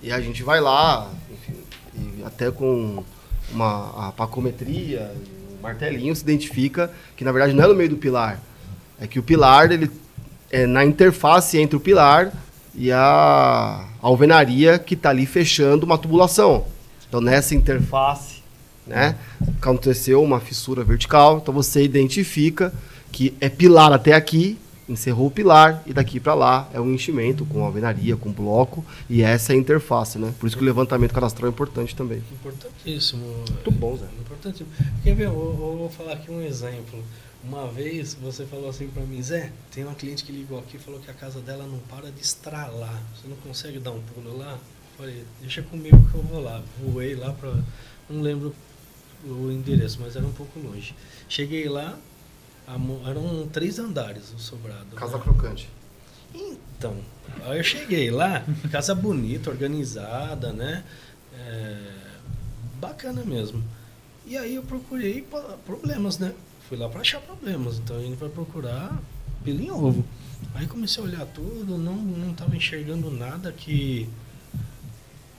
[0.00, 1.58] E a gente vai lá, enfim,
[1.96, 3.02] e até com
[3.50, 5.12] uma a pacometria,
[5.50, 8.40] um martelinho, se identifica que na verdade não é no meio do pilar.
[9.00, 9.90] É que o pilar, ele
[10.48, 12.32] é na interface entre o pilar
[12.78, 16.64] e a alvenaria que está ali fechando uma tubulação.
[17.08, 18.36] Então, nessa interface,
[18.86, 19.16] né,
[19.60, 22.72] aconteceu uma fissura vertical, então você identifica
[23.10, 24.56] que é pilar até aqui,
[24.88, 29.22] encerrou o pilar e daqui para lá é um enchimento com alvenaria, com bloco e
[29.22, 30.32] essa é a interface, né?
[30.38, 32.22] Por isso que o levantamento cadastral é importante também.
[32.32, 33.24] Importantíssimo.
[33.50, 34.06] Muito bom, Zé.
[34.20, 34.68] Importantíssimo.
[35.02, 35.26] Quer ver?
[35.26, 37.02] Eu vou falar aqui um exemplo.
[37.42, 40.80] Uma vez você falou assim para mim, Zé, tem uma cliente que ligou aqui e
[40.80, 43.00] falou que a casa dela não para de estralar.
[43.14, 44.58] Você não consegue dar um pulo lá?
[44.96, 46.62] Falei, deixa comigo que eu vou lá.
[46.82, 47.62] Voei lá para.
[48.10, 48.54] Não lembro
[49.24, 50.94] o endereço, mas era um pouco longe.
[51.28, 51.96] Cheguei lá,
[53.06, 54.96] eram três andares o sobrado.
[54.96, 55.22] Casa né?
[55.22, 55.68] crocante.
[56.34, 56.96] Então,
[57.44, 60.84] aí eu cheguei lá, casa bonita, organizada, né?
[61.34, 61.78] É,
[62.80, 63.62] bacana mesmo.
[64.26, 65.26] E aí eu procurei
[65.64, 66.34] problemas, né?
[66.68, 67.78] Fui lá para achar problemas.
[67.78, 69.00] Então a gente vai procurar
[69.42, 70.04] pelo em ovo.
[70.54, 74.08] Aí comecei a olhar tudo, não não estava enxergando nada que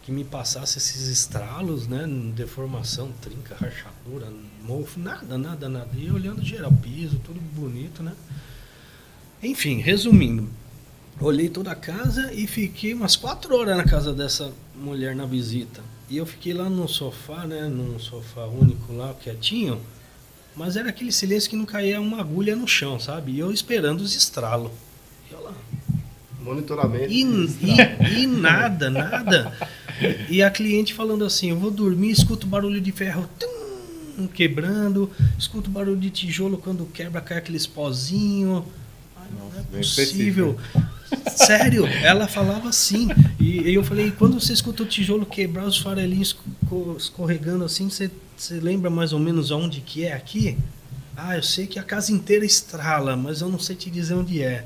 [0.04, 2.04] que me passasse esses estralos, né,
[2.36, 4.28] deformação, trinca, rachadura,
[4.64, 5.90] mofo, nada, nada, nada.
[5.96, 8.14] E olhando geral, piso, tudo bonito, né?
[9.44, 10.50] Enfim, resumindo,
[11.22, 15.82] olhei toda a casa e fiquei umas quatro horas na casa dessa mulher na visita.
[16.10, 19.80] E eu fiquei lá no sofá, né, num sofá único lá, quietinho.
[20.56, 23.34] Mas era aquele silêncio que não caía uma agulha no chão, sabe?
[23.34, 24.72] E eu esperando os estralos.
[25.32, 25.54] E lá.
[26.42, 27.12] Monitoramento.
[27.12, 29.54] E, e, e, nada, nada.
[30.30, 35.70] E a cliente falando assim: eu vou dormir, escuto barulho de ferro tum, quebrando, escuto
[35.70, 38.64] barulho de tijolo quando quebra, cai aqueles pozinhos.
[39.38, 40.58] Não é possível.
[41.36, 43.08] Sério, ela falava assim.
[43.40, 46.38] E, eu falei, quando você escuta o tijolo quebrar, os farelinhos
[46.98, 50.58] escorregando assim, você você lembra mais ou menos onde que é aqui?
[51.16, 54.42] Ah, eu sei que a casa inteira estrala, mas eu não sei te dizer onde
[54.42, 54.66] é.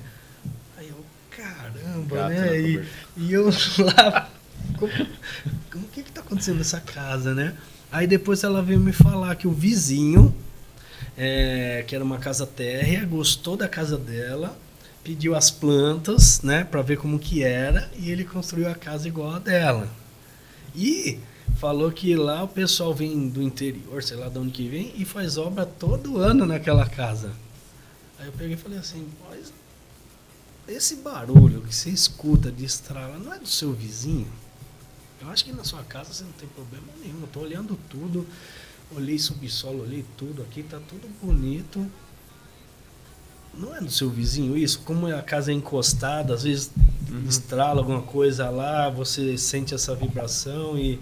[0.77, 2.61] Aí eu, caramba, Gato né?
[2.61, 2.85] E,
[3.17, 3.45] e, eu
[3.79, 4.29] lá,
[4.77, 4.91] como,
[5.71, 7.55] como que que tá acontecendo nessa casa, né?
[7.91, 10.31] Aí depois ela veio me falar que o vizinho,
[11.17, 14.55] é, que era uma casa térrea, gostou da casa dela,
[15.03, 19.33] pediu as plantas, né, para ver como que era, e ele construiu a casa igual
[19.33, 19.89] a dela.
[20.75, 21.19] E
[21.57, 25.03] falou que lá o pessoal vem do interior, sei lá de onde que vem, e
[25.05, 27.31] faz obra todo ano naquela casa.
[28.17, 29.53] Aí eu peguei e falei assim, mas
[30.67, 34.31] esse barulho que você escuta de estrala não é do seu vizinho?
[35.21, 37.21] Eu acho que na sua casa você não tem problema nenhum.
[37.21, 38.25] Eu tô olhando tudo,
[38.95, 41.85] olhei subsolo, olhei tudo aqui, tá tudo bonito.
[43.53, 44.81] Não é do seu vizinho isso?
[44.83, 46.71] Como a casa é encostada, às vezes
[47.09, 47.25] uhum.
[47.27, 50.99] estrala alguma coisa lá, você sente essa vibração e,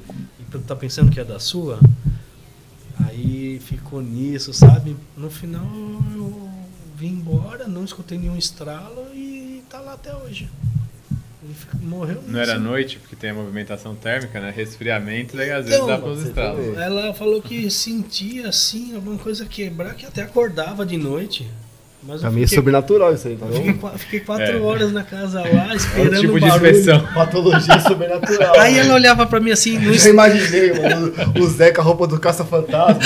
[0.68, 1.80] tá pensando que é da sua?
[3.08, 4.98] Aí ficou nisso, sabe?
[5.16, 5.66] No final
[6.14, 6.50] eu
[6.98, 10.50] vim embora, não escutei nenhum estralo e tá lá até hoje.
[11.82, 14.54] Morreu Não era noite, porque tem a movimentação térmica, né?
[14.56, 16.78] Resfriamento, daí às vezes dá para os estralos.
[16.78, 21.50] Ela falou que sentia assim, alguma coisa quebrar, que até acordava de noite.
[22.04, 24.60] Mas pra mim é sobrenatural isso aí, tá fiquei, fiquei, quatro é.
[24.60, 27.08] horas na casa lá, esperando é um tipo o de inspeção.
[27.14, 28.58] Patologia sobrenatural.
[28.60, 29.78] Aí ela olhava pra mim assim...
[29.78, 29.94] No...
[29.94, 33.00] Eu imaginei, mano, o Zé com a roupa do caça-fantasma.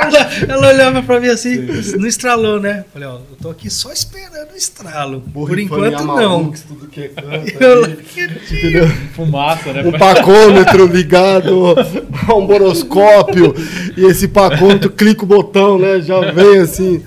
[0.00, 2.84] ela, ela olhava pra mim assim, não estralou, né?
[2.92, 5.20] Falei, ó, eu tô aqui só esperando o estralo.
[5.32, 6.50] Por enquanto, não.
[6.50, 8.88] Tudo que é canto, Eu entendeu?
[9.14, 9.84] Fumaça, né?
[9.84, 11.76] um pacômetro ligado
[12.26, 13.54] a um boroscópio
[13.96, 16.00] e esse pacômetro clica o botão, né?
[16.00, 17.00] Já vem assim.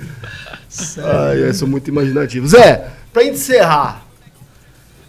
[1.04, 2.48] Ai, eu sou muito imaginativo.
[2.48, 4.04] Zé, pra encerrar.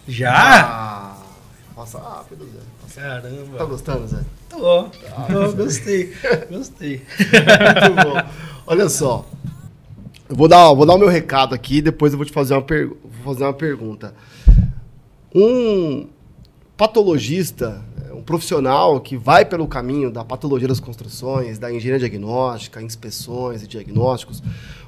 [0.07, 0.31] Já?
[0.33, 1.17] Ah,
[1.75, 2.59] passa rápido, Zé.
[2.81, 3.65] Passa- Tá Caramba.
[3.65, 4.17] gostando, Zé?
[4.49, 6.13] Tô, tô, gostei,
[6.49, 7.01] gostei.
[7.17, 8.29] Muito bom.
[8.67, 9.25] Olha só.
[10.29, 12.61] Eu vou dar, vou dar o meu recado aqui, depois eu vou te fazer uma,
[12.61, 14.13] per- vou fazer uma pergunta.
[15.33, 16.07] Um
[16.77, 17.81] patologista,
[18.25, 24.41] profissional que vai pelo caminho da patologia das construções, da engenharia diagnóstica, inspeções e diagnósticos,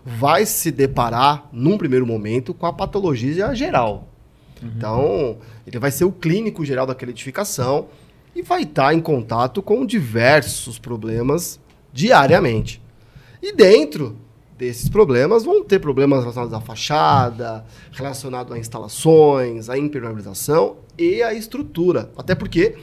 [0.06, 4.08] vai se deparar, num primeiro momento, com a patologia geral.
[4.62, 7.88] Então, ele vai ser o clínico geral daquela edificação
[8.36, 11.60] e vai estar em contato com diversos problemas
[11.94, 12.82] diariamente.
[13.42, 14.16] E dentro
[14.58, 21.34] desses problemas vão ter problemas relacionados à fachada, relacionados a instalações, à impermeabilização e à
[21.34, 22.12] estrutura.
[22.18, 22.76] Até porque,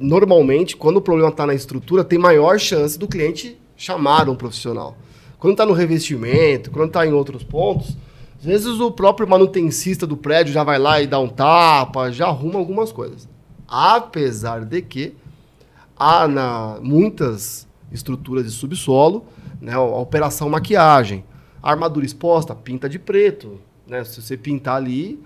[0.00, 4.96] normalmente, quando o problema está na estrutura, tem maior chance do cliente chamar um profissional.
[5.38, 7.96] Quando está no revestimento, quando está em outros pontos,
[8.38, 12.26] às vezes o próprio manutencista do prédio já vai lá e dá um tapa, já
[12.26, 13.28] arruma algumas coisas.
[13.66, 15.14] Apesar de que
[15.96, 19.24] há na muitas estruturas de subsolo,
[19.60, 21.24] né, a operação maquiagem,
[21.62, 25.20] a armadura exposta, pinta de preto, né, se você pintar ali,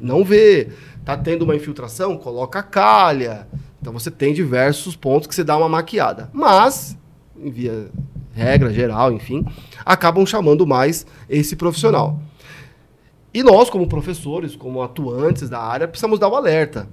[0.00, 0.70] não vê.
[1.04, 3.46] Tá tendo uma infiltração, coloca calha.
[3.86, 6.28] Então você tem diversos pontos que você dá uma maquiada.
[6.32, 6.98] Mas,
[7.36, 7.88] via
[8.34, 9.46] regra geral, enfim,
[9.84, 12.18] acabam chamando mais esse profissional.
[13.32, 16.88] E nós, como professores, como atuantes da área, precisamos dar o alerta.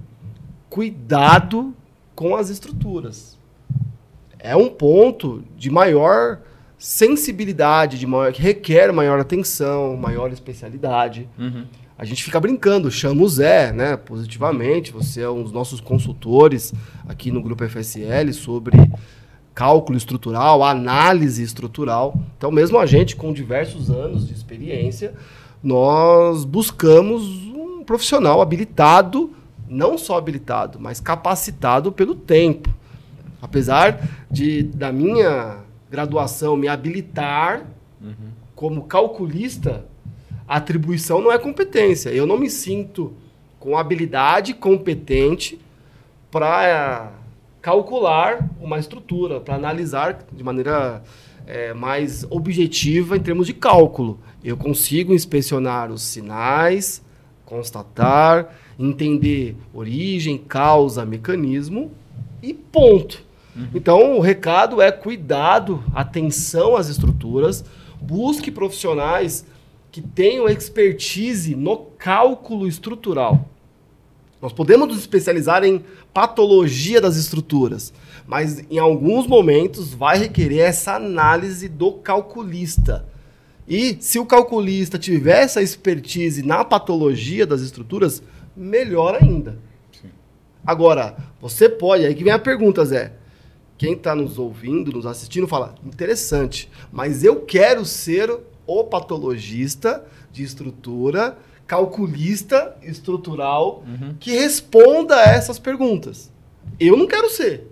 [0.70, 1.74] Cuidado
[2.14, 3.36] com as estruturas.
[4.38, 6.42] É um ponto de maior
[6.78, 11.28] sensibilidade, de maior, que requer maior atenção, maior especialidade.
[11.38, 11.64] Uhum.
[11.96, 14.92] A gente fica brincando, chama o Zé, né, positivamente.
[14.92, 16.74] Você é um dos nossos consultores
[17.08, 18.76] aqui no Grupo FSL sobre
[19.54, 22.20] cálculo estrutural, análise estrutural.
[22.36, 25.14] Então, mesmo a gente com diversos anos de experiência,
[25.62, 29.32] nós buscamos um profissional habilitado,
[29.68, 32.68] não só habilitado, mas capacitado pelo tempo.
[33.40, 34.00] Apesar
[34.30, 35.63] de da minha
[35.94, 37.66] graduação me habilitar
[38.56, 39.86] como calculista,
[40.46, 42.10] atribuição não é competência.
[42.10, 43.12] Eu não me sinto
[43.60, 45.56] com habilidade competente
[46.32, 47.12] para
[47.62, 51.02] calcular uma estrutura, para analisar de maneira
[51.46, 54.18] é, mais objetiva em termos de cálculo.
[54.42, 57.02] Eu consigo inspecionar os sinais,
[57.46, 61.92] constatar, entender origem, causa, mecanismo
[62.42, 63.23] e ponto.
[63.74, 67.64] Então, o recado é cuidado, atenção às estruturas,
[68.00, 69.46] busque profissionais
[69.92, 73.48] que tenham expertise no cálculo estrutural.
[74.42, 77.94] Nós podemos nos especializar em patologia das estruturas,
[78.26, 83.06] mas em alguns momentos vai requerer essa análise do calculista.
[83.66, 88.22] E se o calculista tiver essa expertise na patologia das estruturas,
[88.54, 89.58] melhor ainda.
[89.92, 90.10] Sim.
[90.66, 93.14] Agora, você pode, aí que vem a pergunta, Zé.
[93.76, 98.30] Quem está nos ouvindo, nos assistindo, fala: interessante, mas eu quero ser
[98.66, 103.82] o patologista de estrutura, calculista estrutural,
[104.20, 106.32] que responda a essas perguntas.
[106.78, 107.68] Eu não quero ser.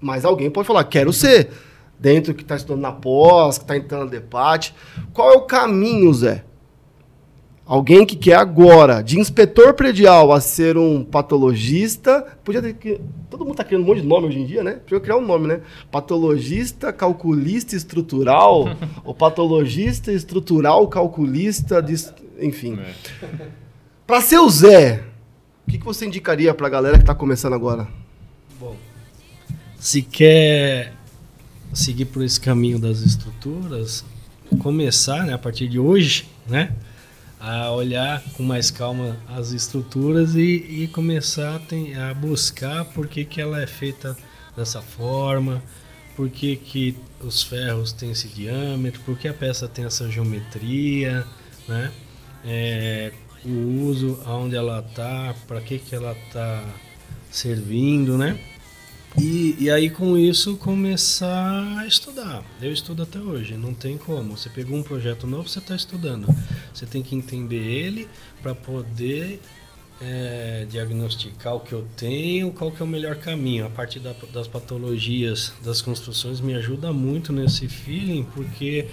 [0.00, 1.50] Mas alguém pode falar: quero ser.
[1.98, 4.74] Dentro que está estudando na pós, que está entrando no debate.
[5.14, 6.44] Qual é o caminho, Zé?
[7.66, 13.00] Alguém que quer agora, de inspetor predial a ser um patologista, podia ter que.
[13.28, 14.74] Todo mundo está criando um monte de nome hoje em dia, né?
[14.74, 15.60] Podia criar um nome, né?
[15.90, 18.68] Patologista, calculista estrutural,
[19.04, 21.96] ou patologista estrutural, calculista, de,
[22.40, 22.78] enfim.
[22.78, 23.48] É.
[24.06, 25.02] Para ser o Zé,
[25.66, 27.88] o que, que você indicaria para a galera que está começando agora?
[28.60, 28.76] Bom,
[29.76, 30.92] se quer
[31.74, 34.04] seguir por esse caminho das estruturas,
[34.60, 36.72] começar, né, a partir de hoje, né,
[37.46, 41.60] a olhar com mais calma as estruturas e, e começar
[41.96, 44.16] a, a buscar por que, que ela é feita
[44.56, 45.62] dessa forma,
[46.16, 51.24] por que, que os ferros têm esse diâmetro, por que a peça tem essa geometria,
[51.68, 51.92] né?
[52.44, 53.12] É,
[53.44, 56.64] o uso, aonde ela tá, para que, que ela tá
[57.30, 58.40] servindo, né?
[59.18, 62.44] E, e aí com isso começar a estudar.
[62.60, 64.36] Eu estudo até hoje, não tem como.
[64.36, 66.26] Você pegou um projeto novo, você está estudando.
[66.72, 68.08] Você tem que entender ele
[68.42, 69.40] para poder
[70.00, 73.64] é, diagnosticar o que eu tenho, qual que é o melhor caminho.
[73.64, 78.86] A parte da, das patologias, das construções me ajuda muito nesse feeling, porque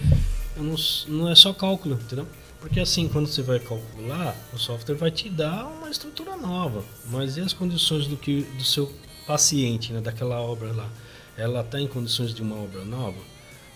[0.56, 0.76] não,
[1.08, 2.28] não é só cálculo, entendeu?
[2.62, 7.36] Porque assim, quando você vai calcular, o software vai te dar uma estrutura nova, mas
[7.36, 8.90] e as condições do que do seu
[9.26, 10.90] paciente, né, daquela obra lá?
[11.38, 13.18] Ela está em condições de uma obra nova?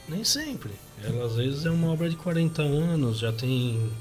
[0.07, 0.71] Nem sempre.
[1.03, 3.91] Ela às vezes é uma obra de 40 anos, já tem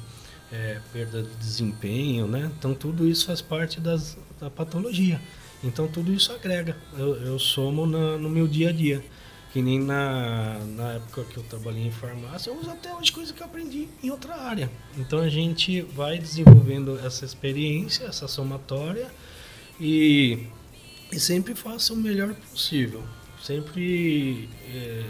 [0.53, 2.51] é, perda de desempenho, né?
[2.59, 5.21] Então tudo isso faz parte das, da patologia.
[5.65, 6.77] Então tudo isso agrega.
[6.97, 9.05] Eu, eu somo na, no meu dia a dia.
[9.53, 13.33] Que nem na, na época que eu trabalhei em farmácia, eu uso até hoje coisa
[13.33, 14.71] que eu aprendi em outra área.
[14.99, 19.11] Então a gente vai desenvolvendo essa experiência, essa somatória
[19.81, 20.47] e,
[21.13, 23.03] e sempre faça o melhor possível.
[23.43, 25.05] Sempre é,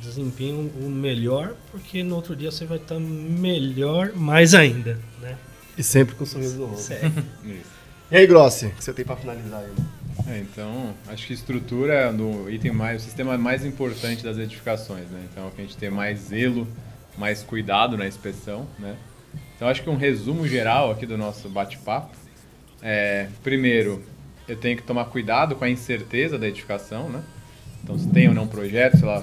[0.00, 5.36] desempenho o melhor, porque no outro dia você vai estar melhor mais ainda, né?
[5.76, 6.92] E sempre com o sorriso do rosto.
[8.10, 9.72] e aí, Grossi, o que você tem para finalizar aí?
[10.28, 15.08] É, então, acho que estrutura é do item mais, o sistema mais importante das edificações,
[15.10, 15.26] né?
[15.30, 16.66] Então, que a gente tem mais zelo,
[17.18, 18.96] mais cuidado na inspeção, né?
[19.56, 22.14] Então, acho que um resumo geral aqui do nosso bate-papo
[22.86, 24.04] é, primeiro,
[24.48, 27.22] eu tenho que tomar cuidado com a incerteza da edificação, né?
[27.82, 29.22] Então, se tem ou não projeto, sei lá,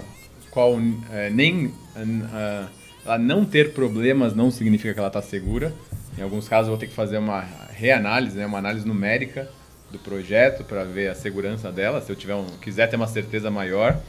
[0.51, 0.77] qual
[1.11, 2.69] é, nem uh,
[3.05, 5.73] ela não ter problemas não significa que ela está segura.
[6.17, 7.43] Em alguns casos, eu vou ter que fazer uma
[7.73, 9.49] reanálise, né, uma análise numérica
[9.91, 13.49] do projeto para ver a segurança dela, se eu tiver um, quiser ter uma certeza
[13.49, 13.99] maior.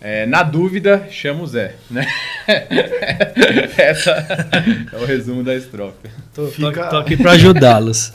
[0.00, 1.76] É, na dúvida, chama o Zé.
[1.90, 2.06] Né?
[3.76, 4.12] Essa
[4.92, 6.08] é o resumo da estrofe.
[6.34, 6.88] Tô, Fica...
[6.88, 8.12] tô aqui para ajudá-los.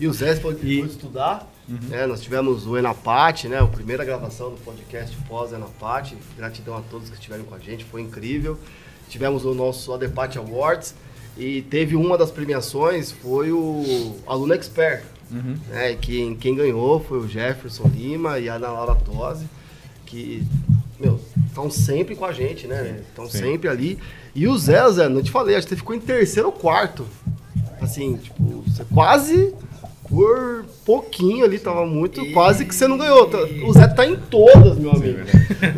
[0.00, 0.80] E o Zé pode e...
[0.80, 1.88] estudar Uhum.
[1.88, 6.16] Né, nós tivemos o Enapate, né, a primeira gravação do podcast pós-Enapate.
[6.36, 8.58] Gratidão a todos que estiveram com a gente, foi incrível.
[9.08, 10.94] Tivemos o nosso Adepate Awards
[11.36, 15.04] e teve uma das premiações, foi o Aluno Expert.
[15.30, 15.56] Uhum.
[15.68, 19.46] Né, quem, quem ganhou foi o Jefferson Lima e a Ana Laura Tosi,
[20.12, 20.46] que
[21.46, 23.00] estão sempre com a gente, né?
[23.08, 23.98] Estão sempre ali.
[24.34, 27.06] E o Zé, Zé, não te falei, acho que você ficou em terceiro ou quarto.
[27.80, 29.54] Assim, tipo, você quase
[30.06, 32.20] por pouquinho ali, tava muito.
[32.20, 32.32] E...
[32.32, 33.30] Quase que você não ganhou.
[33.66, 35.20] O Zé tá em todas, meu amigo.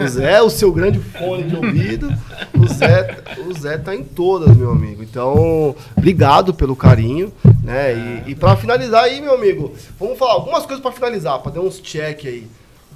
[0.03, 2.09] O Zé, o seu grande fone de ouvido.
[2.53, 5.05] O Zé, o Zé tá em todas, meu amigo.
[5.05, 7.32] Então, obrigado pelo carinho.
[7.62, 8.22] Né?
[8.26, 11.61] E, e para finalizar aí, meu amigo, vamos falar algumas coisas para finalizar, para dar
[11.61, 12.49] uns check aí.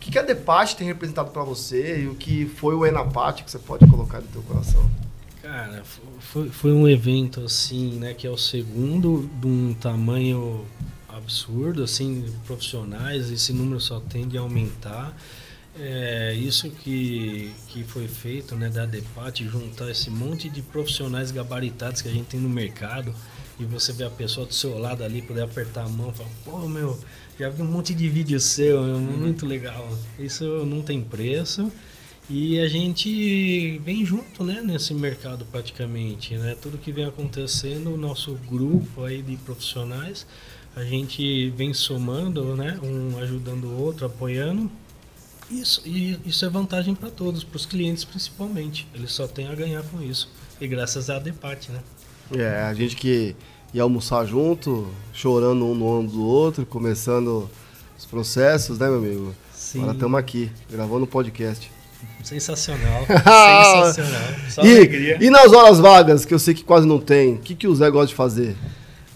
[0.08, 3.50] Que, que a Depate tem representado para você e o que foi o Enapate que
[3.50, 4.90] você pode colocar no teu coração?
[5.42, 5.82] Cara,
[6.18, 10.64] foi, foi um evento assim, né, que é o segundo de um tamanho
[11.08, 15.14] absurdo, assim, profissionais, esse número só tende a aumentar.
[15.78, 22.00] É, isso que, que foi feito, né, da DEPAT, juntar esse monte de profissionais gabaritados
[22.00, 23.14] que a gente tem no mercado
[23.60, 26.68] e você vê a pessoa do seu lado ali, poder apertar a mão falar, pô,
[26.68, 26.98] meu,
[27.38, 29.88] já vi um monte de vídeo seu, é muito legal.
[30.18, 31.70] Isso não tem preço.
[32.30, 36.54] E a gente vem junto, né, nesse mercado praticamente, né?
[36.60, 40.26] Tudo que vem acontecendo, o nosso grupo aí de profissionais
[40.78, 42.78] a gente vem somando, né?
[42.82, 44.70] Um ajudando o outro, apoiando.
[45.50, 48.86] Isso, e isso é vantagem para todos, para os clientes principalmente.
[48.94, 50.30] Eles só têm a ganhar com isso.
[50.60, 51.80] E graças à Depart, né?
[52.36, 53.34] É, a gente que
[53.72, 57.48] ia almoçar junto, chorando um no ombro do outro, começando
[57.98, 59.34] os processos, né, meu amigo?
[59.52, 59.80] Sim.
[59.80, 61.70] Agora estamos aqui, gravando um podcast.
[62.22, 63.04] Sensacional.
[63.06, 64.22] Sensacional.
[64.48, 65.18] Só e, alegria.
[65.20, 67.74] E nas horas vagas, que eu sei que quase não tem, o que, que o
[67.74, 68.56] Zé gosta de fazer?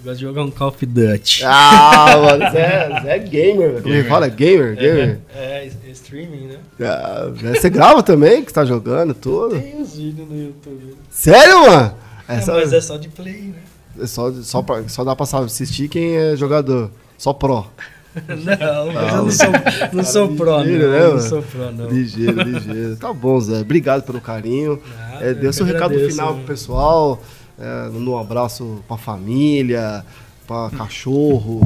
[0.05, 1.45] Gosto de jogar um Call of Duty.
[1.45, 3.83] Ah, mano, Zé, Zé é gamer.
[3.83, 4.29] Como ele fala?
[4.29, 4.75] Gamer?
[4.75, 5.21] Gamer?
[5.33, 6.59] É, é, é streaming, né?
[6.81, 9.61] Ah, você grava também, que você tá jogando tudo?
[9.61, 10.97] Tem os vídeos no YouTube.
[11.09, 11.95] Sério, mano?
[12.29, 12.53] É, Essa...
[12.53, 13.72] mas é só de play, né?
[13.99, 16.90] É só, só, pra, só dá pra assistir quem é jogador.
[17.18, 17.66] Só pro.
[18.28, 19.47] Não, mas eu não sou,
[19.90, 20.99] não sou pro, ligeiro, não.
[20.99, 21.88] Né, não sou pro, não.
[21.88, 22.97] Ligeiro, ligeiro.
[22.97, 23.61] Tá bom, Zé.
[23.61, 24.82] Obrigado pelo carinho.
[24.99, 27.18] Ah, é, dê seu recado final pro pessoal
[27.59, 30.05] é, um abraço para família,
[30.47, 31.61] para cachorro.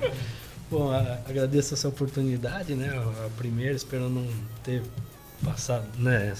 [0.70, 0.90] Bom,
[1.26, 2.90] agradeço essa oportunidade, né?
[3.24, 4.26] A primeira, espero não
[4.64, 4.82] ter
[5.44, 6.34] passado, né?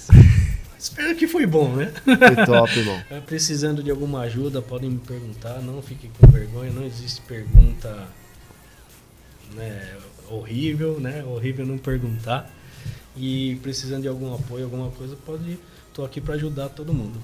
[0.77, 1.91] Espero que foi bom, né?
[2.03, 3.03] Foi top, irmão.
[3.09, 8.07] É, precisando de alguma ajuda, podem me perguntar, não fiquem com vergonha, não existe pergunta
[9.55, 9.97] né,
[10.29, 11.23] horrível, né?
[11.23, 12.51] Horrível não perguntar.
[13.15, 15.57] E precisando de algum apoio, alguma coisa, pode.
[15.93, 17.19] Tô aqui para ajudar todo mundo.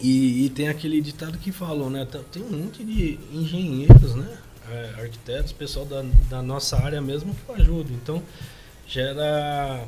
[0.00, 2.06] E, e, tem aquele ditado que falam, né?
[2.32, 4.38] Tem um monte de engenheiros, né?
[4.70, 7.92] É, arquitetos, pessoal da, da nossa área mesmo que ajudam.
[7.94, 8.22] Então,
[8.86, 9.84] gera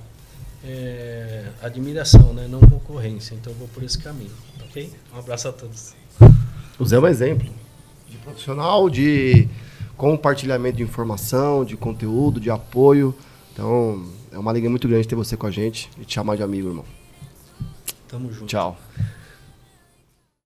[0.64, 2.46] é, admiração, né?
[2.48, 3.34] Não concorrência.
[3.34, 4.30] Então, eu vou por esse caminho,
[4.64, 4.90] ok?
[5.14, 5.94] Um abraço a todos.
[6.78, 7.48] O Zé é um exemplo.
[8.08, 9.48] de profissional, de
[9.96, 13.14] compartilhamento de informação, de conteúdo, de apoio.
[13.52, 16.42] Então, é uma alegria muito grande ter você com a gente e te chamar de
[16.42, 16.84] amigo, irmão.
[18.08, 18.46] Tamo junto.
[18.46, 18.78] Tchau.